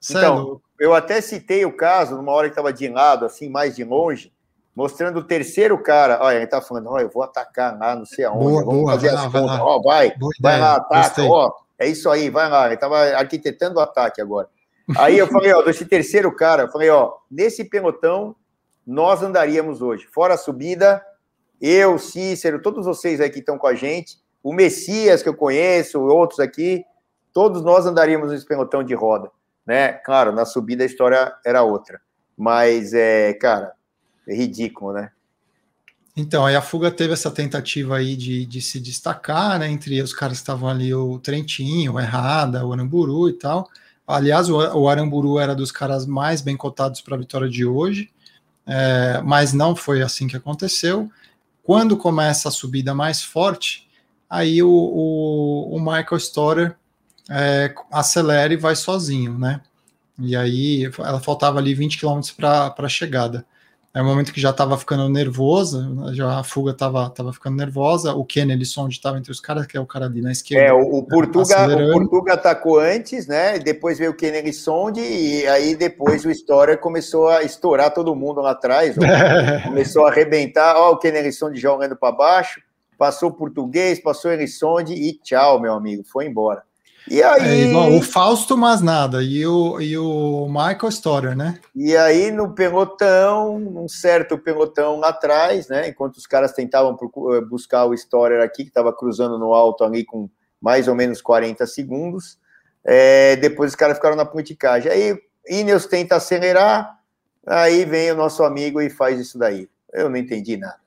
[0.00, 0.28] Sério.
[0.28, 3.84] Então, eu até citei o caso, numa hora que estava de lado, assim, mais de
[3.84, 4.32] longe,
[4.74, 6.18] mostrando o terceiro cara.
[6.22, 8.44] Olha, ele tá falando, ó, eu vou atacar lá, não sei aonde.
[8.44, 9.48] Boa, boa, fazer vai as lá, contas.
[9.48, 9.64] Vai, lá.
[9.64, 11.52] Ó, vai, vai lá, ataca, ó.
[11.78, 12.66] É isso aí, vai lá.
[12.66, 14.48] Ele estava arquitetando o ataque agora.
[14.96, 18.36] Aí eu falei, ó, desse terceiro cara, eu falei, ó, nesse pelotão
[18.86, 20.06] nós andaríamos hoje.
[20.12, 21.02] Fora a subida,
[21.62, 26.00] eu, Cícero, todos vocês aí que estão com a gente, o Messias que eu conheço,
[26.00, 26.84] outros aqui,
[27.32, 29.30] todos nós andaríamos nesse pelotão de roda,
[29.64, 29.92] né?
[29.92, 32.00] Claro, na subida a história era outra,
[32.36, 33.72] mas é, cara,
[34.26, 35.10] é ridículo, né?
[36.14, 40.12] Então, aí a fuga teve essa tentativa aí de, de se destacar, né, entre os
[40.12, 43.70] caras que estavam ali, o Trentinho, o Errada, o Aramburu e tal.
[44.06, 48.10] Aliás, o, o Aramburu era dos caras mais bem cotados para a vitória de hoje,
[48.66, 51.10] é, mas não foi assim que aconteceu.
[51.62, 53.88] Quando começa a subida mais forte,
[54.28, 56.76] aí o, o, o Michael Storer
[57.30, 59.60] é, acelera e vai sozinho, né?
[60.18, 63.46] E aí ela faltava ali 20 km para a chegada.
[63.94, 68.14] É um momento que já estava ficando nervosa, já a fuga estava tava ficando nervosa.
[68.14, 70.64] O Kennedy onde estava entre os caras, que é o cara ali na esquerda.
[70.64, 73.58] É, o, o Portuga, o Portuga atacou antes, né?
[73.58, 78.40] Depois veio o Kennedy Sonde, e aí depois o Storer começou a estourar todo mundo
[78.40, 78.96] lá atrás.
[79.64, 80.74] começou a arrebentar.
[80.74, 82.62] Ó, o Kennedy Sonde jogando para baixo,
[82.96, 86.62] passou o português, passou o Sonde e tchau, meu amigo, foi embora.
[87.08, 87.72] E aí.
[87.72, 89.22] É, o Fausto, mas nada.
[89.22, 91.58] E o, e o Michael Storer, né?
[91.74, 95.88] E aí, no pelotão, um certo pelotão lá atrás, né?
[95.88, 96.96] Enquanto os caras tentavam
[97.34, 100.28] eh, buscar o Storer aqui, que estava cruzando no alto ali com
[100.60, 102.38] mais ou menos 40 segundos.
[102.84, 104.90] É, depois os caras ficaram na politicagem.
[104.90, 106.98] Aí Ineos tenta acelerar,
[107.46, 109.68] aí vem o nosso amigo e faz isso daí.
[109.92, 110.81] Eu não entendi nada.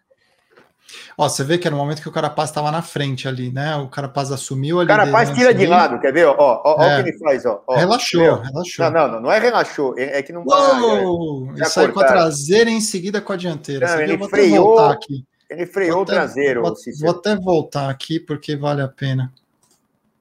[1.18, 3.76] Ó, você vê que era o momento que o Carapaz estava na frente ali, né?
[3.78, 4.86] O Carapaz assumiu ali.
[4.86, 6.26] O Carapaz tira de lado, quer ver?
[6.26, 7.00] Ó, ó, ó, é.
[7.00, 7.64] o que ele faz, ó.
[7.68, 8.92] ó relaxou, relaxou.
[8.92, 10.44] Não, não, não, é relaxou, é, é que não.
[10.46, 13.88] Uou, ele sai com a traseira em seguida com a dianteira.
[13.88, 14.80] Não, ele freou.
[14.80, 15.24] Aqui.
[15.50, 16.62] Ele freou o traseiro.
[16.62, 19.32] Vou, vou até voltar aqui porque vale a pena.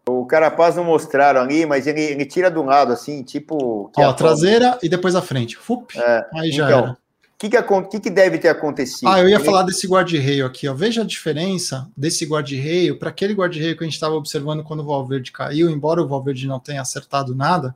[0.07, 3.91] O Carapaz não mostraram ali, mas ele, ele tira do lado, assim, tipo.
[3.97, 5.57] Ó, a traseira e depois a frente.
[5.57, 7.04] Fup, é, aí já então, era
[7.51, 9.09] que, que, que, deve ter acontecido?
[9.09, 10.68] Ah, eu ia falar desse guarda-reio aqui.
[10.68, 10.74] Ó.
[10.74, 14.84] Veja a diferença desse guarda-reio para aquele guarda-reio que a gente estava observando quando o
[14.84, 17.74] Valverde caiu, embora o Valverde não tenha acertado nada.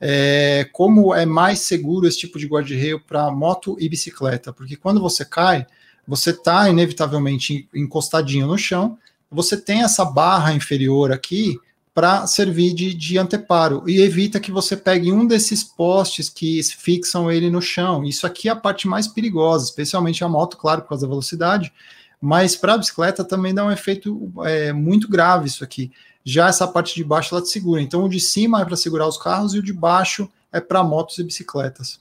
[0.00, 4.52] É, como é mais seguro esse tipo de guarda-reio para moto e bicicleta?
[4.52, 5.66] Porque quando você cai,
[6.06, 8.98] você está inevitavelmente encostadinho no chão,
[9.30, 11.58] você tem essa barra inferior aqui
[11.96, 17.32] para servir de, de anteparo e evita que você pegue um desses postes que fixam
[17.32, 18.04] ele no chão.
[18.04, 21.72] Isso aqui é a parte mais perigosa, especialmente a moto, claro, por causa da velocidade,
[22.20, 25.90] mas para a bicicleta também dá um efeito é, muito grave isso aqui.
[26.22, 27.80] Já essa parte de baixo ela te segura.
[27.80, 30.84] Então o de cima é para segurar os carros e o de baixo é para
[30.84, 31.98] motos e bicicletas.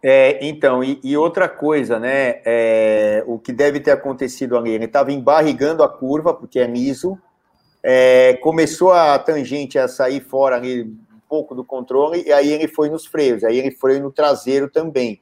[0.00, 2.40] É, então, e, e, outra coisa, né?
[2.44, 7.18] É, o que deve ter acontecido ali, ele estava embarrigando a curva, porque é liso,
[7.88, 12.66] é, começou a tangente a sair fora ali um pouco do controle, e aí ele
[12.66, 15.20] foi nos freios, aí ele foi no traseiro também.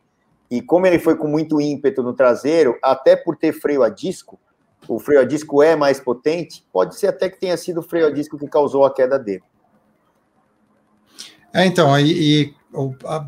[0.50, 4.40] E como ele foi com muito ímpeto no traseiro, até por ter freio a disco,
[4.88, 8.06] o freio a disco é mais potente, pode ser até que tenha sido o freio
[8.06, 9.42] a disco que causou a queda dele.
[11.52, 12.54] É, então, aí, e,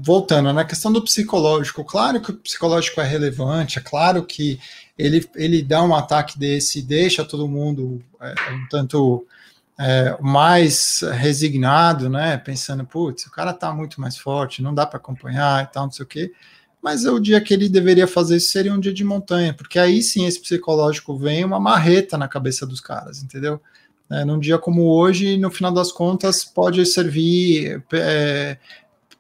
[0.03, 4.59] voltando na questão do psicológico, claro que o psicológico é relevante, é claro que
[4.99, 9.27] ele, ele dá um ataque desse, deixa todo mundo é, um tanto
[9.79, 12.37] é, mais resignado, né?
[12.39, 15.93] Pensando, putz, o cara tá muito mais forte, não dá para acompanhar e tal, não
[15.93, 16.33] sei o quê.
[16.83, 20.03] Mas o dia que ele deveria fazer isso seria um dia de montanha, porque aí
[20.03, 23.61] sim esse psicológico vem uma marreta na cabeça dos caras, entendeu?
[24.09, 28.57] É, num dia como hoje, no final das contas, pode servir, é,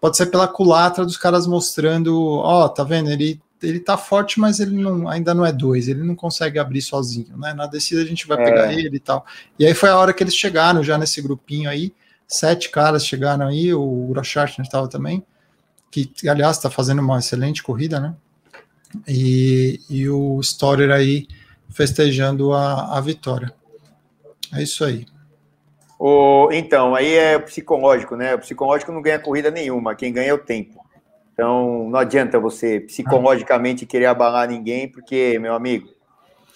[0.06, 4.38] pode ser pela culatra dos caras mostrando, ó, oh, tá vendo, ele ele tá forte,
[4.38, 7.54] mas ele não, ainda não é dois, ele não consegue abrir sozinho, né?
[7.54, 8.44] Na descida a gente vai é.
[8.44, 9.24] pegar ele e tal.
[9.58, 11.92] E aí foi a hora que eles chegaram já nesse grupinho aí,
[12.28, 15.24] sete caras chegaram aí, o Groschartner estava também,
[15.90, 18.14] que aliás está fazendo uma excelente corrida, né?
[19.08, 21.26] E, e o Storer aí
[21.70, 23.52] festejando a, a vitória.
[24.52, 25.06] É isso aí.
[25.98, 28.34] O, então, aí é psicológico, né?
[28.34, 30.84] O psicológico não ganha corrida nenhuma, quem ganha é o tempo.
[31.32, 35.88] Então, não adianta você psicologicamente querer abalar ninguém, porque, meu amigo.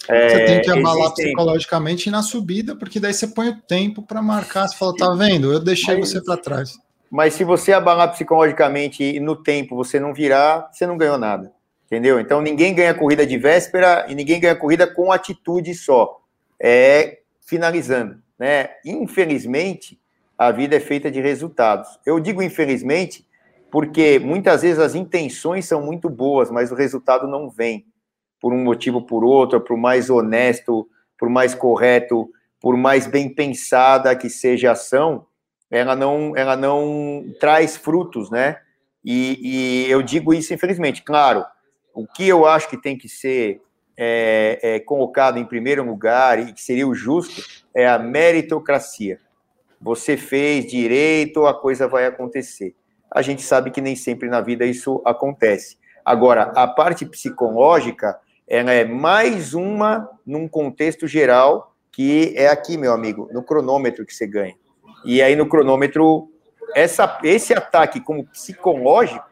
[0.07, 1.25] É, você tem que abalar existem...
[1.25, 4.67] psicologicamente na subida, porque daí você põe o tempo para marcar.
[4.67, 5.51] Você fala, tá vendo?
[5.51, 6.79] Eu deixei mas, você para trás.
[7.09, 11.51] Mas se você abalar psicologicamente e no tempo você não virar, você não ganhou nada.
[11.85, 12.19] Entendeu?
[12.19, 16.21] Então ninguém ganha corrida de véspera e ninguém ganha corrida com atitude só.
[16.59, 18.20] É finalizando.
[18.41, 18.71] Né?
[18.83, 20.01] Infelizmente,
[20.35, 21.99] a vida é feita de resultados.
[22.03, 23.23] Eu digo infelizmente
[23.69, 27.85] porque muitas vezes as intenções são muito boas, mas o resultado não vem
[28.39, 30.89] por um motivo ou por outro, por mais honesto,
[31.19, 35.27] por mais correto, por mais bem pensada que seja a ação,
[35.69, 38.57] ela não, ela não traz frutos, né?
[39.05, 41.03] E, e eu digo isso, infelizmente.
[41.03, 41.45] Claro,
[41.93, 43.61] o que eu acho que tem que ser
[44.03, 47.41] é, é, colocado em primeiro lugar e que seria o justo
[47.75, 49.19] é a meritocracia.
[49.79, 52.75] Você fez direito, a coisa vai acontecer
[53.11, 55.77] a gente sabe que nem sempre na vida isso acontece.
[56.03, 62.93] Agora, a parte psicológica, ela é mais uma num contexto geral, que é aqui, meu
[62.93, 64.55] amigo, no cronômetro que você ganha.
[65.03, 66.29] E aí no cronômetro,
[66.73, 69.29] essa, esse ataque como psicológico,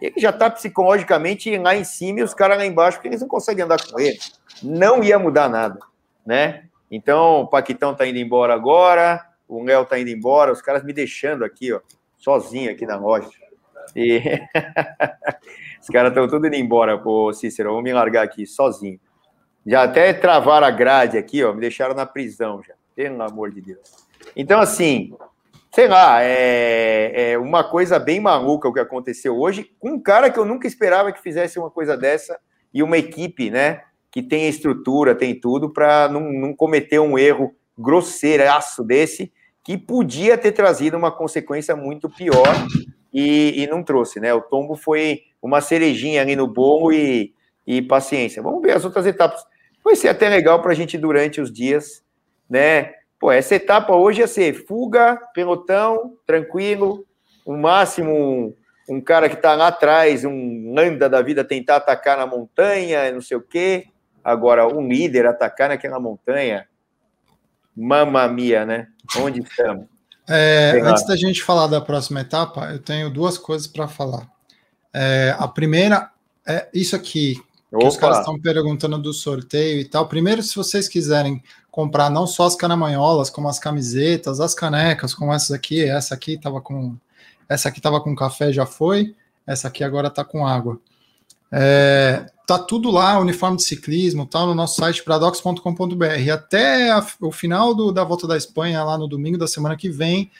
[0.00, 3.28] ele já está psicologicamente lá em cima e os caras lá embaixo, porque eles não
[3.28, 4.18] conseguem andar com ele.
[4.62, 5.78] Não ia mudar nada,
[6.24, 6.64] né?
[6.90, 10.92] Então, o Paquitão está indo embora agora, o Léo está indo embora, os caras me
[10.92, 11.80] deixando aqui, ó
[12.18, 13.30] sozinho aqui na loja.
[13.96, 14.18] E
[15.80, 17.72] os caras estão tudo indo embora, pô, Cícero.
[17.72, 19.00] Vou me largar aqui sozinho.
[19.66, 22.74] Já até travaram a grade aqui, ó, me deixaram na prisão já.
[22.94, 24.06] Pelo amor de Deus.
[24.36, 25.16] Então, assim,
[25.78, 30.28] sei lá, é, é, uma coisa bem maluca o que aconteceu hoje, com um cara
[30.28, 32.36] que eu nunca esperava que fizesse uma coisa dessa
[32.74, 37.54] e uma equipe, né, que tem estrutura, tem tudo, para não, não cometer um erro
[37.78, 42.52] grosseiraço desse que podia ter trazido uma consequência muito pior
[43.14, 44.34] e, e não trouxe, né?
[44.34, 47.32] O tombo foi uma cerejinha ali no bolo e,
[47.64, 48.42] e paciência.
[48.42, 49.44] Vamos ver as outras etapas.
[49.84, 52.02] Vai ser até legal para a gente durante os dias,
[52.50, 52.94] né?
[53.18, 57.04] Pô, essa etapa hoje ia ser fuga, pelotão, tranquilo,
[57.44, 58.54] o máximo um,
[58.88, 63.20] um cara que está lá atrás, um landa da vida tentar atacar na montanha, não
[63.20, 63.86] sei o quê.
[64.22, 66.66] Agora, um líder atacar naquela montanha,
[67.76, 68.88] mamma mia, né?
[69.18, 69.86] Onde estamos?
[70.28, 74.28] É, antes da gente falar da próxima etapa, eu tenho duas coisas para falar.
[74.92, 76.10] É, a primeira
[76.46, 77.40] é isso aqui,
[77.70, 77.88] que Opa.
[77.88, 80.08] os caras estão perguntando do sorteio e tal.
[80.08, 85.32] Primeiro, se vocês quiserem comprar não só as canamanholas, como as camisetas, as canecas, como
[85.32, 86.96] essas aqui, essa aqui estava com
[87.48, 89.14] essa aqui estava com café, já foi,
[89.46, 90.78] essa aqui agora está com água.
[91.50, 96.30] É, tá tudo lá, uniforme de ciclismo, tá no nosso site paradox.com.br.
[96.32, 99.88] Até a, o final do, da volta da Espanha, lá no domingo da semana que
[99.88, 100.30] vem,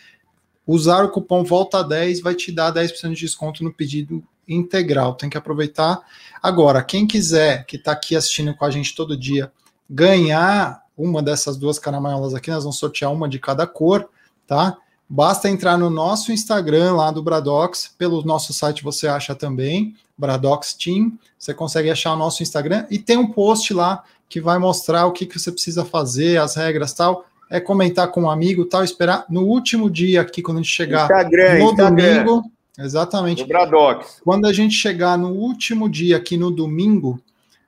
[0.67, 5.15] usar o cupom volta 10 vai te dar 10% de desconto no pedido integral.
[5.15, 6.01] Tem que aproveitar.
[6.43, 9.53] Agora, quem quiser, que está aqui assistindo com a gente todo dia,
[9.89, 14.09] ganhar uma dessas duas caramanholas aqui, nós vamos sortear uma de cada cor,
[14.47, 14.77] tá?
[15.09, 20.75] Basta entrar no nosso Instagram lá do Bradox, pelo nosso site você acha também, Bradox
[20.75, 21.19] Team.
[21.39, 25.13] Você consegue achar o nosso Instagram e tem um post lá que vai mostrar o
[25.13, 27.25] que, que você precisa fazer, as regras tal.
[27.51, 31.05] É comentar com um amigo tal, esperar no último dia aqui, quando a gente chegar
[31.05, 32.25] Instagram, no Instagram.
[32.25, 32.53] domingo.
[32.79, 33.43] Exatamente.
[33.43, 34.21] Do Bradox.
[34.25, 37.21] Quando a gente chegar no último dia aqui no domingo,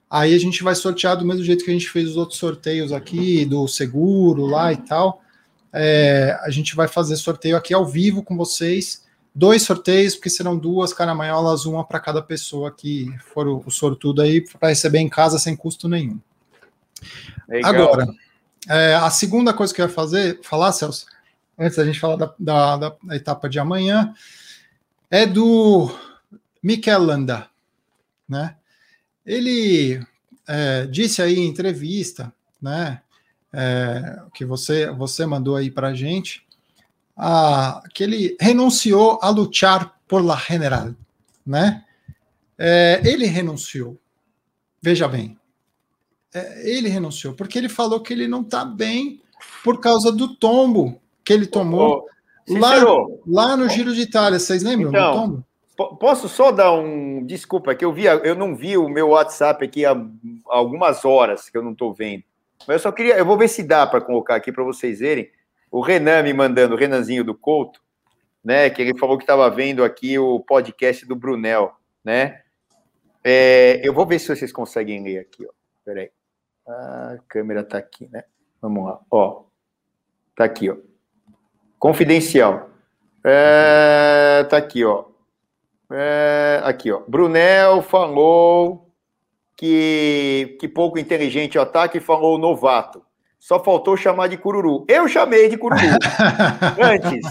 [0.08, 2.92] aí a gente vai sortear do mesmo jeito que a gente fez os outros sorteios
[2.92, 5.20] aqui, do seguro lá e tal.
[5.72, 9.04] É, a gente vai fazer sorteio aqui ao vivo com vocês.
[9.34, 14.22] Dois sorteios, porque serão duas caramanholas, uma para cada pessoa que for o, o sortudo
[14.22, 16.18] aí, para receber em casa sem custo nenhum.
[17.48, 17.72] Legal.
[17.72, 18.06] Agora,
[18.68, 21.06] é, a segunda coisa que eu ia fazer, falar, Celso,
[21.58, 24.12] antes da gente falar da, da, da etapa de amanhã,
[25.11, 25.90] é do
[26.62, 27.48] Mikel Landa,
[28.28, 28.56] né?
[29.26, 30.00] Ele
[30.46, 33.02] é, disse aí em entrevista, né,
[33.52, 36.46] é, que você, você mandou aí para gente,
[37.16, 40.94] a, que ele renunciou a lutar por la general,
[41.44, 41.84] né?
[42.56, 43.98] É, ele renunciou.
[44.80, 45.38] Veja bem,
[46.32, 49.20] é, ele renunciou porque ele falou que ele não está bem
[49.64, 52.11] por causa do tombo que ele tomou oh,
[52.59, 52.74] lá,
[53.26, 54.38] lá no Giro de Itália.
[54.38, 55.44] Vocês lembram então?
[55.98, 59.86] Posso só dar um desculpa que eu vi, eu não vi o meu WhatsApp aqui
[59.86, 59.96] há
[60.46, 62.22] algumas horas que eu não estou vendo.
[62.66, 65.30] Mas eu só queria, eu vou ver se dá para colocar aqui para vocês verem.
[65.70, 67.80] O Renan me mandando, o Renanzinho do Couto,
[68.44, 68.68] né?
[68.68, 71.72] Que ele falou que estava vendo aqui o podcast do Brunel,
[72.05, 72.42] né?
[73.24, 75.53] É, eu vou ver se vocês conseguem ler aqui, ó.
[75.84, 76.11] Peraí.
[76.66, 78.24] A câmera está aqui, né?
[78.61, 79.44] Vamos lá, ó.
[80.36, 80.76] Tá aqui, ó.
[81.80, 82.68] Confidencial.
[83.24, 85.04] É, tá aqui, ó.
[85.90, 87.00] É, aqui, ó.
[87.08, 88.92] Brunel falou
[89.56, 93.02] que, que pouco inteligente o ataque falou novato.
[93.38, 94.84] Só faltou chamar de cururu.
[94.86, 95.80] Eu chamei de cururu
[96.78, 97.26] antes.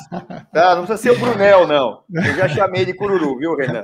[0.52, 0.76] Tá?
[0.76, 2.02] Não precisa ser o Brunel, não.
[2.12, 3.84] Eu já chamei de cururu, viu, Renan?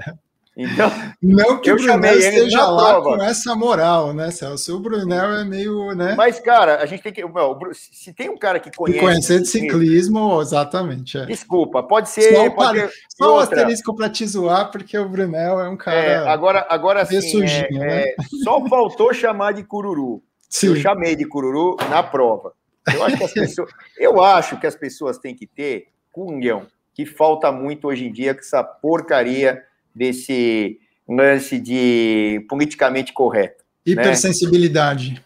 [0.58, 0.90] Então,
[1.22, 3.18] não que eu o Brunel esteja lá prova.
[3.18, 4.78] com essa moral, né, Celso?
[4.78, 6.16] O Brunel é meio, né?
[6.16, 7.26] Mas, cara, a gente tem que.
[7.26, 9.00] Meu, se tem um cara que conhece.
[9.00, 11.18] Que conhecer de ciclismo, exatamente.
[11.18, 11.26] É.
[11.26, 12.34] Desculpa, pode ser.
[12.34, 15.98] Só, pode ter, só um asterisco para te zoar, porque o Brunel é um cara.
[15.98, 17.20] É, agora, agora sim.
[17.20, 18.04] Sujinho, é, né?
[18.04, 20.24] É, só faltou chamar de cururu.
[20.50, 20.68] Sim.
[20.68, 22.54] Eu chamei de cururu na prova.
[22.94, 27.06] Eu acho que as pessoas, eu acho que as pessoas têm que ter cunhão, que
[27.06, 29.62] falta muito hoje em dia com essa porcaria
[29.96, 33.64] desse lance de politicamente correto.
[33.86, 33.94] Né?
[33.94, 35.24] Hipersensibilidade.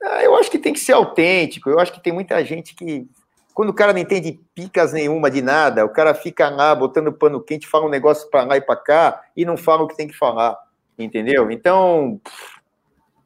[0.00, 0.26] Né?
[0.26, 1.70] Eu acho que tem que ser autêntico.
[1.70, 3.08] Eu acho que tem muita gente que,
[3.54, 7.40] quando o cara não entende picas nenhuma de nada, o cara fica lá botando pano
[7.40, 10.08] quente, fala um negócio para lá e para cá e não fala o que tem
[10.08, 10.58] que falar.
[10.98, 11.50] Entendeu?
[11.50, 12.20] Então,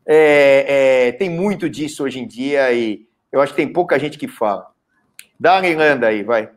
[0.07, 4.19] é, é, tem muito disso hoje em dia e eu acho que tem pouca gente
[4.19, 4.67] que fala.
[5.39, 6.51] Dá uma Irlanda aí, vai.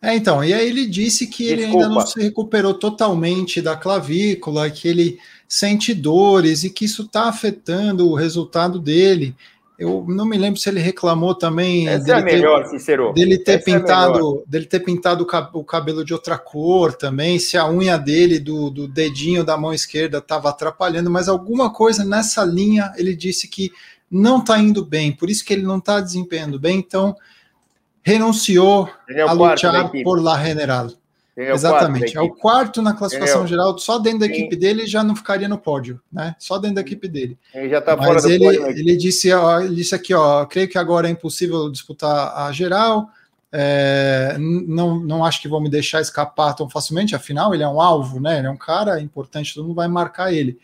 [0.00, 1.62] É, então, e aí ele disse que Desculpa.
[1.62, 5.18] ele ainda não se recuperou totalmente da clavícula, que ele
[5.48, 9.34] sente dores e que isso está afetando o resultado dele.
[9.78, 13.12] Eu não me lembro se ele reclamou também Essa dele, é melhor, ter, Cicero.
[13.12, 17.38] dele ter Essa é pintado, é dele ter pintado o cabelo de outra cor também,
[17.38, 22.04] se a unha dele do, do dedinho da mão esquerda estava atrapalhando, mas alguma coisa
[22.04, 23.70] nessa linha ele disse que
[24.10, 26.78] não está indo bem, por isso que ele não está desempenhando bem.
[26.78, 27.14] Então
[28.08, 30.88] renunciou é a lutar por La General.
[31.36, 32.16] É Exatamente.
[32.16, 34.32] É o quarto na classificação geral, só dentro da Sim.
[34.32, 36.34] equipe dele já não ficaria no pódio, né?
[36.38, 37.38] Só dentro da equipe dele.
[37.54, 38.66] Ele já está fora do ele, pódio.
[38.70, 43.08] Ele disse, ó, ele disse aqui, ó, creio que agora é impossível disputar a geral.
[43.52, 47.80] É, não, não acho que vão me deixar escapar tão facilmente, afinal, ele é um
[47.80, 48.38] alvo, né?
[48.38, 50.58] Ele é um cara importante, todo mundo vai marcar ele.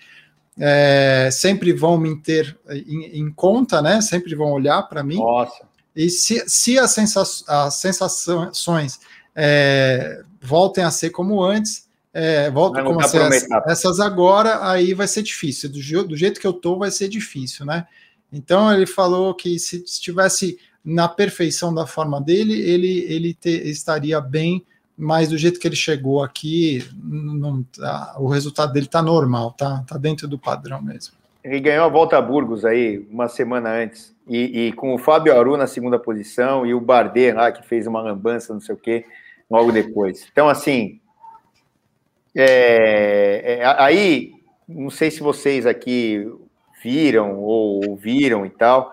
[0.59, 4.01] É, sempre vão me ter em, em, conta, né?
[4.01, 5.19] Sempre vão olhar para mim.
[5.19, 5.64] Nossa.
[5.95, 8.99] E se, se as, sensa as sensações
[9.35, 15.09] é, voltem a ser como antes, é, voltam como ser as, essas agora, aí vai
[15.09, 15.69] ser difícil.
[15.69, 17.87] Do, do, jeito que eu tô, vai ser difícil, né?
[18.33, 24.21] Então ele falou que se estivesse na perfeição da forma dele, ele, ele te, estaria
[24.21, 24.65] bem,
[24.97, 29.85] mas do jeito que ele chegou aqui, não, tá, o resultado dele está normal, tá,
[29.87, 31.15] tá dentro do padrão mesmo.
[31.43, 35.39] Ele ganhou a volta a Burgos aí uma semana antes, e, e com o Fábio
[35.39, 38.79] Aru na segunda posição e o Bardet lá que fez uma lambança, não sei o
[38.79, 39.05] quê,
[39.51, 40.27] logo depois.
[40.31, 41.01] Então, assim,
[42.35, 44.33] é, é, aí,
[44.69, 46.27] não sei se vocês aqui
[46.83, 48.93] viram ou ouviram e tal,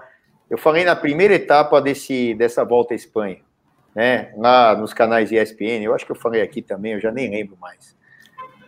[0.50, 3.38] eu falei na primeira etapa desse, dessa volta à Espanha,
[3.96, 4.34] né?
[4.38, 7.58] Lá nos canais ESPN, eu acho que eu falei aqui também, eu já nem lembro
[7.60, 7.96] mais.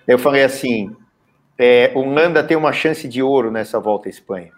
[0.08, 0.96] Eu falei assim:
[1.58, 4.52] é, o Landa tem uma chance de ouro nessa volta à Espanha,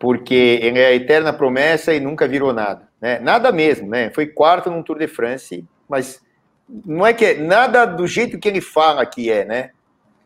[0.00, 3.20] porque ele é a eterna promessa e nunca virou nada, né?
[3.20, 4.10] Nada mesmo, né?
[4.10, 6.20] Foi quarto no Tour de France, mas
[6.84, 9.70] não é que é nada do jeito que ele fala que é, né?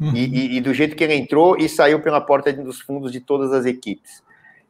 [0.01, 0.15] Uhum.
[0.15, 3.21] E, e, e, do jeito que ele entrou e saiu pela porta dos fundos de
[3.21, 4.23] todas as equipes.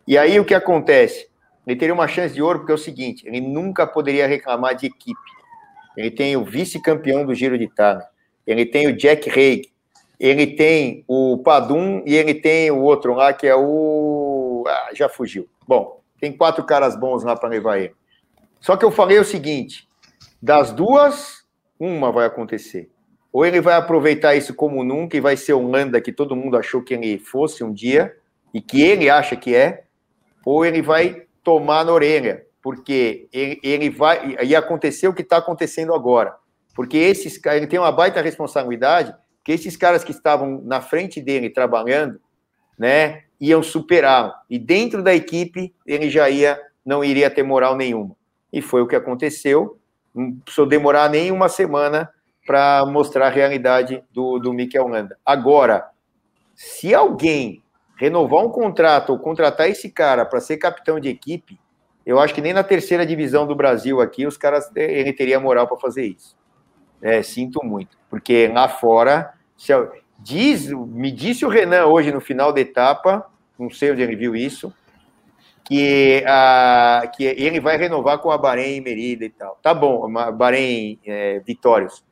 [0.06, 1.28] E aí o que acontece?
[1.66, 4.86] ele teria uma chance de ouro, porque é o seguinte: ele nunca poderia reclamar de
[4.86, 5.20] equipe.
[5.96, 8.04] Ele tem o vice-campeão do Giro de Itália,
[8.46, 9.68] ele tem o Jack Haig,
[10.18, 13.62] ele tem o Padum e ele tem o outro lá que é o.
[14.66, 15.48] Ah, já fugiu.
[15.66, 17.94] Bom, tem quatro caras bons lá para levar ele.
[18.60, 19.88] Só que eu falei o seguinte:
[20.42, 21.44] das duas,
[21.78, 22.90] uma vai acontecer.
[23.32, 26.56] Ou ele vai aproveitar isso como nunca e vai ser o Landa que todo mundo
[26.56, 28.14] achou que ele fosse um dia
[28.54, 29.84] e que ele acha que é,
[30.44, 34.36] ou ele vai tomar na orelha, porque ele, ele vai.
[34.42, 36.36] E acontecer o que está acontecendo agora.
[36.74, 41.50] Porque esses ele tem uma baita responsabilidade, que esses caras que estavam na frente dele
[41.50, 42.20] trabalhando,
[42.78, 44.32] né, iam superá-lo.
[44.48, 48.16] E dentro da equipe, ele já ia, não iria ter moral nenhuma.
[48.52, 49.78] E foi o que aconteceu.
[50.14, 52.10] Não precisou demorar nem uma semana
[52.46, 55.18] para mostrar a realidade do, do Mikel Landa.
[55.24, 55.88] Agora,
[56.54, 57.62] se alguém
[57.96, 61.58] renovar um contrato ou contratar esse cara para ser capitão de equipe,
[62.04, 65.66] eu acho que nem na terceira divisão do Brasil aqui os caras ele teria moral
[65.66, 66.36] para fazer isso.
[67.00, 69.72] É, sinto muito, porque lá fora se,
[70.18, 73.26] diz, me disse o Renan hoje no final da etapa,
[73.58, 74.72] não sei onde ele viu isso,
[75.64, 79.58] que, a, que ele vai renovar com a Bahrein Merida e tal.
[79.62, 82.04] Tá bom, Bahrein é, Vitórios.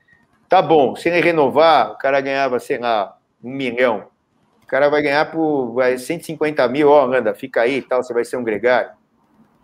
[0.48, 4.10] Tá bom, se ele renovar, o cara ganhava, sei lá, um milhão
[4.72, 8.14] cara vai ganhar por vai, 150 mil, ó, oh, anda, fica aí e tal, você
[8.14, 8.90] vai ser um gregário.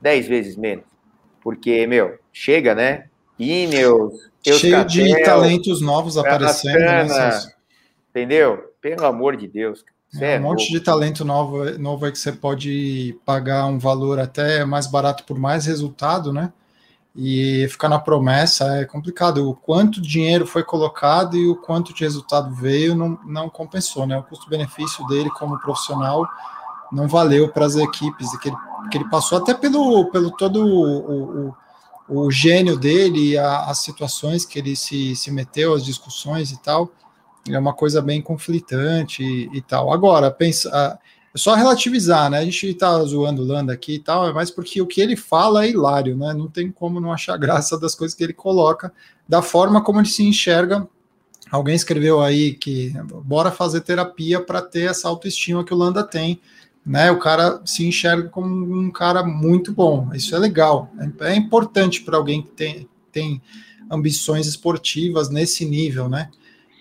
[0.03, 0.85] 10 vezes menos.
[1.41, 3.07] Porque, meu, chega, né?
[3.39, 4.13] Ineos,
[4.47, 6.79] Cheio de talentos novos aparecendo.
[6.79, 7.41] Né,
[8.11, 8.73] entendeu?
[8.81, 9.85] Pelo amor de Deus.
[10.21, 14.19] É, é um monte de talento novo, novo aí que você pode pagar um valor
[14.19, 16.53] até mais barato por mais resultado, né?
[17.21, 19.51] e ficar na promessa é complicado.
[19.51, 24.17] O quanto dinheiro foi colocado e o quanto de resultado veio não, não compensou, né?
[24.17, 26.25] O custo-benefício dele como profissional
[26.93, 28.57] não valeu para as equipes que ele,
[28.91, 31.55] que ele passou, até pelo, pelo todo o, o,
[32.09, 36.89] o gênio dele, a, as situações que ele se, se meteu, as discussões e tal.
[37.51, 39.93] É uma coisa bem conflitante e, e tal.
[39.93, 40.99] Agora, pensa,
[41.35, 42.39] é só relativizar, né?
[42.39, 45.65] A gente tá zoando o Landa aqui e tal, mas porque o que ele fala
[45.65, 46.33] é hilário, né?
[46.33, 48.93] Não tem como não achar graça das coisas que ele coloca,
[49.29, 50.89] da forma como ele se enxerga.
[51.51, 52.93] Alguém escreveu aí que
[53.25, 56.41] bora fazer terapia para ter essa autoestima que o Landa tem,
[56.85, 57.11] né?
[57.11, 60.11] O cara se enxerga como um cara muito bom.
[60.15, 63.41] Isso é legal, é, é importante para alguém que tem, tem
[63.91, 66.31] ambições esportivas nesse nível, né?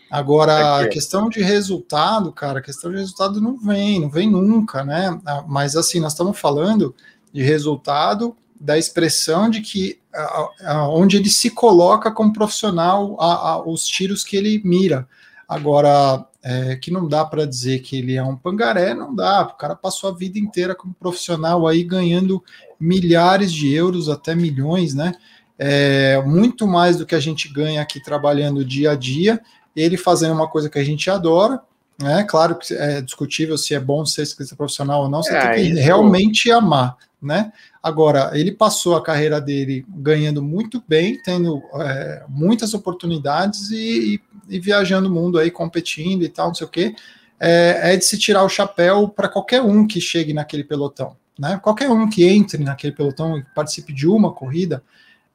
[0.09, 4.83] Agora, a questão de resultado, cara, a questão de resultado não vem, não vem nunca,
[4.83, 5.19] né?
[5.25, 6.95] Ah, mas assim, nós estamos falando
[7.33, 13.61] de resultado da expressão de que a, a, onde ele se coloca como profissional, a,
[13.67, 15.07] os tiros que ele mira.
[15.47, 19.43] Agora, é, que não dá para dizer que ele é um pangaré, não dá.
[19.43, 22.43] O cara passou a vida inteira como profissional aí ganhando
[22.79, 25.13] milhares de euros, até milhões, né?
[25.59, 29.41] É, muito mais do que a gente ganha aqui trabalhando dia a dia
[29.77, 31.61] ele fazendo uma coisa que a gente adora,
[32.01, 32.23] né?
[32.23, 35.73] Claro que é discutível se é bom ser escrita profissional ou não, você é, tem
[35.73, 37.51] que realmente amar, né?
[37.81, 44.55] Agora, ele passou a carreira dele ganhando muito bem, tendo é, muitas oportunidades e, e,
[44.55, 46.95] e, viajando o mundo aí, competindo e tal, não sei o quê.
[47.39, 51.59] É, é de se tirar o chapéu para qualquer um que chegue naquele pelotão, né?
[51.63, 54.83] Qualquer um que entre naquele pelotão e participe de uma corrida,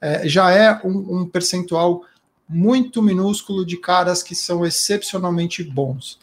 [0.00, 2.02] é, já é um, um percentual
[2.52, 6.18] muito minúsculo de caras que são excepcionalmente bons.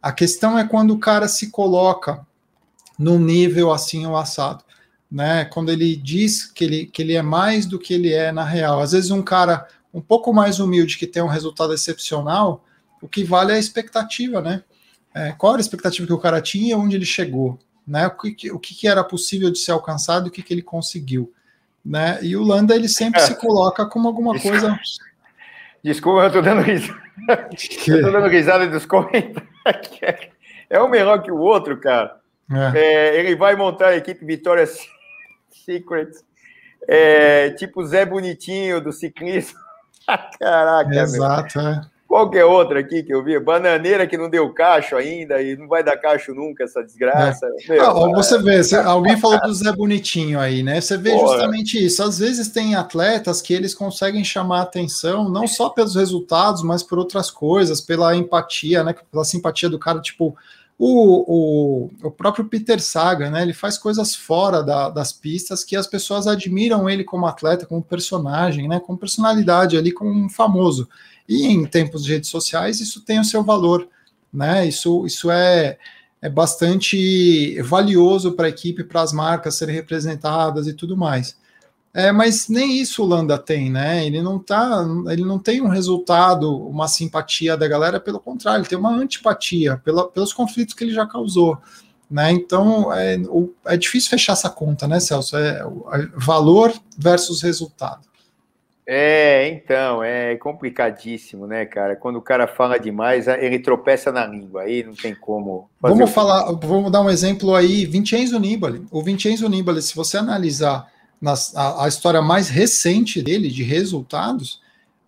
[0.00, 2.24] A questão é quando o cara se coloca
[2.98, 4.64] num nível assim ou assado,
[5.10, 5.44] né?
[5.44, 8.80] Quando ele diz que ele, que ele é mais do que ele é na real.
[8.80, 12.64] Às vezes um cara um pouco mais humilde que tem um resultado excepcional,
[13.00, 14.62] o que vale é a expectativa, né?
[15.14, 18.06] É, qual era a expectativa que o cara tinha, onde ele chegou, né?
[18.06, 21.32] O que, o que era possível de ser alcançado, o que, que ele conseguiu,
[21.84, 22.18] né?
[22.22, 23.26] E o Landa ele sempre é.
[23.26, 24.78] se coloca como alguma coisa.
[25.82, 27.00] Desculpa, eu estou dando risada.
[27.88, 29.48] eu tô dando risada dos comentários.
[30.70, 32.16] É um melhor que o outro, cara.
[32.74, 32.78] É.
[32.78, 34.66] É, ele vai montar a equipe Vitória
[35.50, 36.24] Secrets,
[36.88, 39.58] é, tipo Zé Bonitinho do ciclismo.
[40.38, 41.68] Caraca, Exato, meu.
[41.68, 41.80] é.
[42.12, 45.82] Qualquer outra aqui que eu vi, bananeira que não deu cacho ainda e não vai
[45.82, 47.46] dar cacho nunca essa desgraça.
[47.62, 47.72] É.
[47.72, 50.78] Meu, ah, você vê, você, alguém falou do Zé Bonitinho aí, né?
[50.78, 51.28] Você vê Porra.
[51.28, 52.02] justamente isso.
[52.02, 56.98] Às vezes tem atletas que eles conseguem chamar atenção não só pelos resultados, mas por
[56.98, 58.94] outras coisas, pela empatia, né?
[59.10, 60.36] Pela simpatia do cara, tipo
[60.78, 63.40] o, o, o próprio Peter Saga, né?
[63.40, 67.80] Ele faz coisas fora da, das pistas que as pessoas admiram ele como atleta, como
[67.80, 68.80] personagem, né?
[68.80, 70.86] Como personalidade ali, como um famoso.
[71.28, 73.88] E em tempos de redes sociais, isso tem o seu valor,
[74.32, 74.66] né?
[74.66, 75.78] Isso, isso é,
[76.20, 81.36] é bastante valioso para a equipe, para as marcas serem representadas e tudo mais.
[81.94, 84.06] É, mas nem isso o Landa tem, né?
[84.06, 88.68] Ele não tá, ele não tem um resultado, uma simpatia da galera, pelo contrário, ele
[88.68, 91.58] tem uma antipatia pela, pelos conflitos que ele já causou.
[92.10, 92.30] Né?
[92.32, 93.18] Então é,
[93.66, 95.36] é difícil fechar essa conta, né, Celso?
[95.36, 98.06] É, é valor versus resultado.
[98.86, 101.94] É, então, é complicadíssimo, né, cara?
[101.94, 105.70] Quando o cara fala demais, ele tropeça na língua, aí não tem como.
[105.80, 108.84] Vamos falar, vamos dar um exemplo aí, Vincenzo Nibali.
[108.90, 114.60] O Vincenzo Nibali, se você analisar na, a, a, história mais recente dele, de resultados,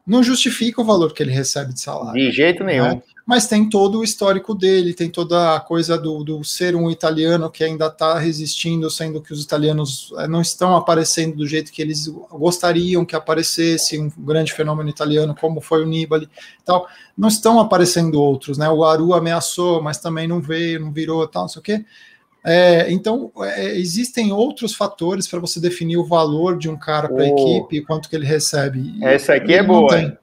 [0.07, 2.13] não justifica o valor que ele recebe de salário.
[2.13, 2.95] De jeito nenhum.
[2.95, 3.03] Né?
[3.27, 7.51] Mas tem todo o histórico dele, tem toda a coisa do, do ser um italiano
[7.51, 11.81] que ainda está resistindo, sendo que os italianos eh, não estão aparecendo do jeito que
[11.81, 16.29] eles gostariam que aparecesse, um grande fenômeno italiano, como foi o Nibali
[16.67, 16.87] tal.
[17.17, 18.69] Não estão aparecendo outros, né?
[18.69, 21.85] O Aru ameaçou, mas também não veio, não virou, tal, não sei o quê.
[22.45, 27.25] É, então, é, existem outros fatores para você definir o valor de um cara para
[27.25, 27.39] a oh.
[27.39, 28.99] equipe, quanto que ele recebe.
[29.03, 30.19] Essa aqui é boa, hein?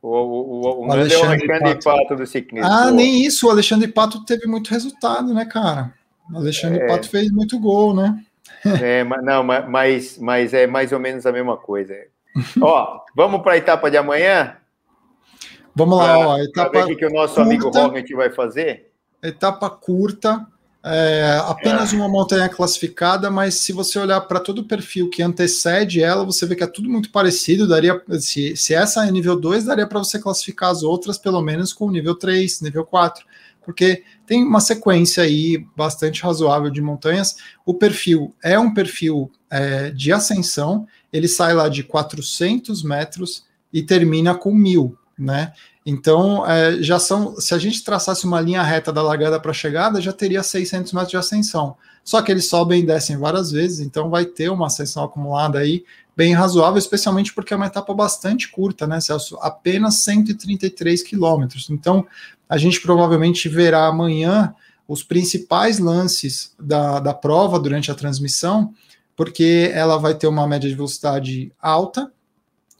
[0.00, 1.84] O, o, o, o Alexandre, Alexandre Pato.
[1.84, 2.68] Pato do ciclismo.
[2.68, 3.46] Ah, nem isso.
[3.46, 5.92] O Alexandre Pato teve muito resultado, né, cara?
[6.32, 6.86] O Alexandre é.
[6.86, 8.22] Pato fez muito gol, né?
[8.82, 11.94] É, mas, não, mas, mas é mais ou menos a mesma coisa.
[12.60, 14.56] ó, vamos para a etapa de amanhã?
[15.74, 16.38] Vamos lá, pra, ó.
[16.38, 18.90] Etapa ver o que o nosso curta, amigo Rocket vai fazer.
[19.22, 20.44] Etapa curta,
[20.90, 26.02] é, apenas uma montanha classificada, mas se você olhar para todo o perfil que antecede
[26.02, 27.68] ela, você vê que é tudo muito parecido.
[27.68, 31.74] Daria, se, se essa é nível 2, daria para você classificar as outras, pelo menos
[31.74, 33.22] com nível 3, nível 4,
[33.62, 37.36] porque tem uma sequência aí bastante razoável de montanhas.
[37.66, 43.82] O perfil é um perfil é, de ascensão, ele sai lá de 400 metros e
[43.82, 45.52] termina com mil, né?
[45.84, 49.54] Então, é, já são, se a gente traçasse uma linha reta da largada para a
[49.54, 51.76] chegada, já teria 600 metros de ascensão.
[52.04, 55.84] Só que eles sobem e descem várias vezes, então vai ter uma ascensão acumulada aí
[56.16, 59.38] bem razoável, especialmente porque é uma etapa bastante curta, né, Celso?
[59.40, 61.70] Apenas 133 quilômetros.
[61.70, 62.06] Então,
[62.48, 64.54] a gente provavelmente verá amanhã
[64.88, 68.72] os principais lances da, da prova durante a transmissão,
[69.14, 72.10] porque ela vai ter uma média de velocidade alta,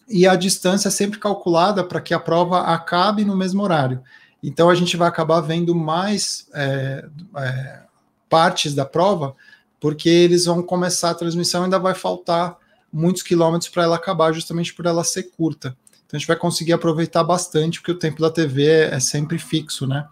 [0.09, 4.03] e a distância é sempre calculada para que a prova acabe no mesmo horário.
[4.43, 7.05] Então a gente vai acabar vendo mais é,
[7.37, 7.81] é,
[8.29, 9.35] partes da prova,
[9.81, 12.57] porque eles vão começar a transmissão e ainda vai faltar
[12.93, 15.77] muitos quilômetros para ela acabar, justamente por ela ser curta.
[16.07, 19.39] Então a gente vai conseguir aproveitar bastante, porque o tempo da TV é, é sempre
[19.39, 20.07] fixo, né?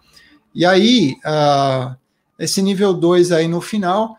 [0.53, 1.95] E aí, uh,
[2.37, 4.15] esse nível 2 aí no final,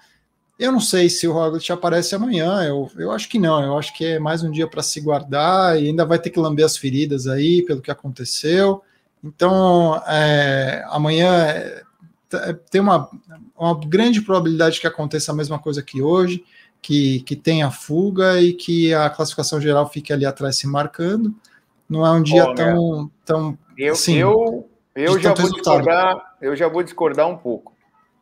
[0.59, 3.95] eu não sei se o Roglic aparece amanhã, eu, eu acho que não, eu acho
[3.95, 6.77] que é mais um dia para se guardar e ainda vai ter que lamber as
[6.77, 8.83] feridas aí pelo que aconteceu.
[9.23, 11.33] Então, é, amanhã
[12.33, 13.09] é, tem uma,
[13.57, 16.45] uma grande probabilidade que aconteça a mesma coisa que hoje,
[16.83, 21.33] que, que tenha fuga e que a classificação geral fique ali atrás se marcando.
[21.89, 23.59] Não é um dia Olha, tão, tão.
[23.77, 27.78] Eu, assim, eu, eu já vou discordar, eu já vou discordar um pouco.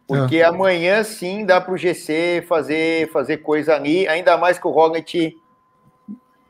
[0.07, 0.45] Porque é.
[0.45, 5.35] amanhã sim dá para o GC fazer, fazer coisa ali, ainda mais que o Roglic,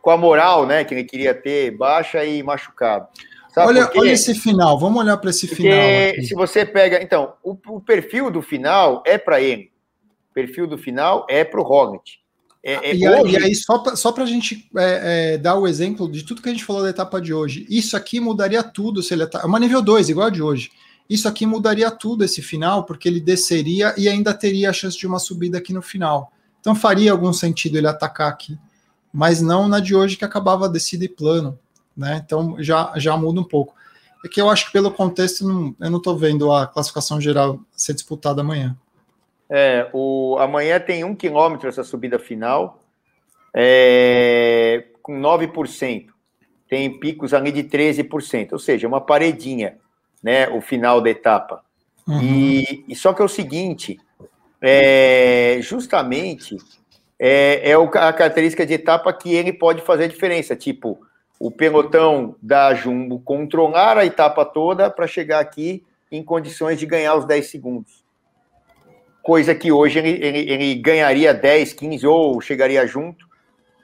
[0.03, 3.09] com a moral né, que ele queria ter, baixa e machucado.
[3.57, 6.11] olha, olha esse final, vamos olhar para esse Porque final.
[6.11, 6.27] Aqui.
[6.27, 7.03] Se você pega.
[7.03, 9.71] Então, o, o perfil do final é para ele.
[10.31, 12.19] O perfil do final é para o Roglic.
[12.63, 13.33] é, é e, hoje...
[13.33, 16.49] e, aí, só para só a gente é, é, dar o exemplo de tudo que
[16.51, 19.59] a gente falou da etapa de hoje, isso aqui mudaria tudo se ele é uma
[19.59, 20.71] nível 2, igual a de hoje.
[21.09, 25.07] Isso aqui mudaria tudo esse final, porque ele desceria e ainda teria a chance de
[25.07, 26.33] uma subida aqui no final.
[26.61, 28.59] Então faria algum sentido ele atacar aqui,
[29.13, 31.59] mas não na de hoje que acabava descida e plano,
[31.97, 32.21] né?
[32.25, 33.75] Então já, já muda um pouco.
[34.25, 37.61] É que eu acho que pelo contexto não, eu não estou vendo a classificação geral
[37.71, 38.77] ser disputada amanhã.
[39.49, 42.83] É, o, amanhã tem um quilômetro essa subida final,
[43.55, 46.07] é, com 9%.
[46.69, 49.79] Tem picos ali de 13%, ou seja, uma paredinha,
[50.23, 50.49] né?
[50.49, 51.63] O final da etapa.
[52.07, 52.23] Uhum.
[52.23, 53.99] E, e, só que é o seguinte,
[54.61, 56.57] é, justamente
[57.19, 60.55] é, é a característica de etapa que ele pode fazer a diferença.
[60.55, 61.01] Tipo,
[61.39, 67.17] o pelotão da Jumbo controlar a etapa toda para chegar aqui em condições de ganhar
[67.17, 68.07] os 10 segundos
[69.27, 73.27] coisa que hoje ele, ele, ele, ganharia 10, 15 ou chegaria junto,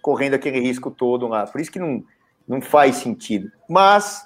[0.00, 1.44] correndo aquele risco todo lá.
[1.48, 2.04] Por isso que não,
[2.46, 3.50] não faz sentido.
[3.68, 4.24] Mas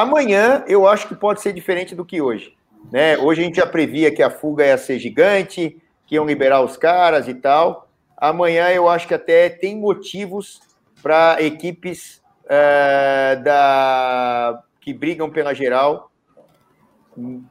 [0.00, 2.54] amanhã eu acho que pode ser diferente do que hoje.
[2.90, 3.16] Né?
[3.18, 6.76] Hoje a gente já previa que a fuga ia ser gigante, que iam liberar os
[6.76, 7.88] caras e tal.
[8.16, 10.60] Amanhã eu acho que até tem motivos
[11.02, 16.10] para equipes uh, da que brigam pela geral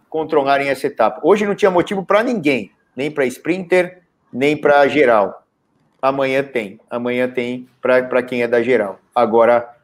[0.10, 1.20] controlarem essa etapa.
[1.24, 5.44] Hoje não tinha motivo para ninguém nem para sprinter, nem para geral.
[6.02, 9.00] Amanhã tem, amanhã tem para quem é da geral.
[9.14, 9.75] Agora,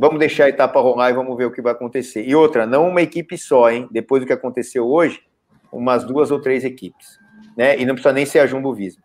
[0.00, 2.26] vamos deixar a etapa rolar e vamos ver o que vai acontecer.
[2.26, 3.86] E outra, não uma equipe só, hein?
[3.90, 5.22] Depois do que aconteceu hoje,
[5.70, 7.18] umas duas ou três equipes.
[7.54, 7.78] Né?
[7.78, 9.02] E não precisa nem ser a Jumbo Visma.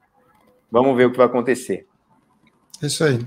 [0.72, 1.86] Vamos ver o que vai acontecer.
[2.82, 3.20] Isso aí.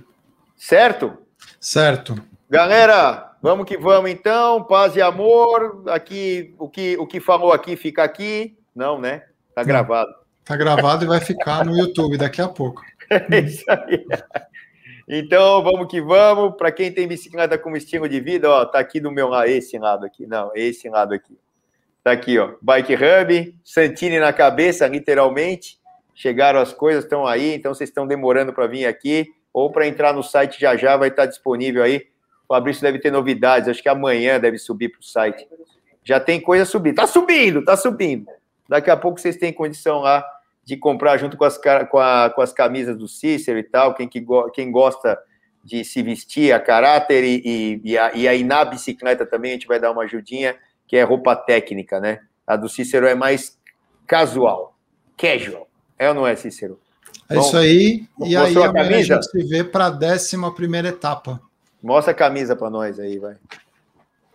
[0.56, 1.18] Certo?
[1.60, 2.16] Certo.
[2.48, 4.64] Galera, vamos que vamos então.
[4.64, 5.84] Paz e amor.
[5.88, 8.56] Aqui, o que, o que falou aqui fica aqui.
[8.74, 9.24] Não, né?
[9.54, 10.10] Tá gravado.
[10.42, 12.82] Tá gravado e vai ficar no YouTube daqui a pouco.
[13.10, 14.06] É isso aí.
[15.08, 16.54] Então, vamos que vamos.
[16.56, 19.78] Para quem tem bicicleta como estilo de vida, ó, tá aqui do meu lado, esse
[19.78, 20.26] lado aqui.
[20.26, 21.38] Não, esse lado aqui.
[22.04, 22.52] Tá aqui, ó.
[22.60, 25.78] Bike Hub, Santini na cabeça, literalmente.
[26.14, 29.32] Chegaram as coisas, estão aí, então vocês estão demorando para vir aqui.
[29.50, 32.06] Ou para entrar no site já já vai estar disponível aí.
[32.46, 35.48] O Fabrício deve ter novidades, acho que amanhã deve subir para o site.
[36.04, 36.96] Já tem coisa subindo.
[36.96, 38.26] Tá subindo, tá subindo.
[38.68, 40.22] Daqui a pouco vocês têm condição lá
[40.68, 41.58] de comprar junto com as,
[41.90, 45.18] com, a, com as camisas do Cícero e tal, quem, que, quem gosta
[45.64, 49.54] de se vestir a caráter e, e, e, a, e aí na bicicleta também a
[49.54, 50.54] gente vai dar uma ajudinha,
[50.86, 52.20] que é roupa técnica, né?
[52.46, 53.58] A do Cícero é mais
[54.06, 54.76] casual,
[55.16, 55.66] casual.
[55.98, 56.78] É ou não é, Cícero?
[57.30, 58.06] É Bom, isso aí.
[58.26, 58.98] E aí a camisa?
[58.98, 61.40] a gente se vê para a décima primeira etapa.
[61.82, 63.36] Mostra a camisa para nós aí, vai.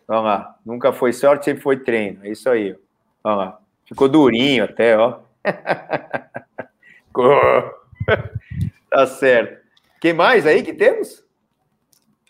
[0.08, 0.56] Vamos lá.
[0.66, 2.26] Nunca foi sorte, sempre foi treino.
[2.26, 2.76] É isso aí.
[3.24, 3.60] Vamos lá.
[3.86, 5.20] Ficou durinho até, ó.
[8.90, 9.62] tá certo.
[10.00, 11.24] Quem mais aí que temos?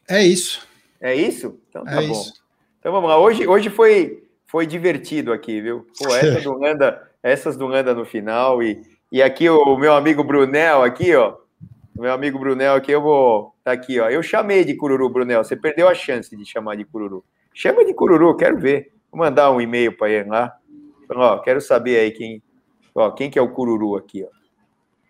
[0.07, 0.67] É isso.
[0.99, 1.59] É isso?
[1.69, 2.13] Então tá é bom.
[2.13, 2.33] Isso.
[2.79, 3.17] Então vamos lá.
[3.17, 5.87] Hoje, hoje foi, foi divertido aqui, viu?
[5.97, 8.61] Pô, essa do Landa, essas do Landa no final.
[8.61, 11.37] E, e aqui o meu amigo Brunel, aqui, ó.
[11.95, 13.53] Meu amigo Brunel aqui, eu vou.
[13.63, 14.09] Tá aqui, ó.
[14.09, 15.43] Eu chamei de Cururu, Brunel.
[15.43, 17.23] Você perdeu a chance de chamar de Cururu.
[17.53, 18.91] Chama de Cururu, quero ver.
[19.11, 20.57] Vou mandar um e-mail para ele lá.
[21.09, 22.41] Ó, quero saber aí quem,
[22.93, 24.29] ó, quem que é o cururu aqui, ó.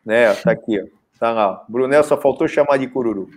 [0.06, 0.86] Né, tá aqui, ó.
[1.20, 1.64] Tá lá.
[1.70, 3.30] Brunel só faltou chamar de cururu.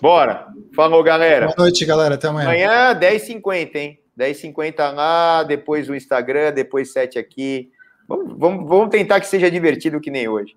[0.00, 0.46] Bora.
[0.74, 1.46] Falou, galera.
[1.46, 2.14] Boa noite, galera.
[2.14, 2.48] Até amanhã.
[2.48, 3.98] Amanhã, 10h50, hein?
[4.18, 7.70] 10h50 lá, depois o Instagram, depois 7 aqui.
[8.08, 10.56] Vamos, vamos, vamos tentar que seja divertido que nem hoje.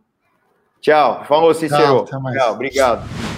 [0.80, 1.26] Tchau.
[1.26, 2.06] Falou, Cicero.
[2.06, 3.29] Tchau, Tchau obrigado.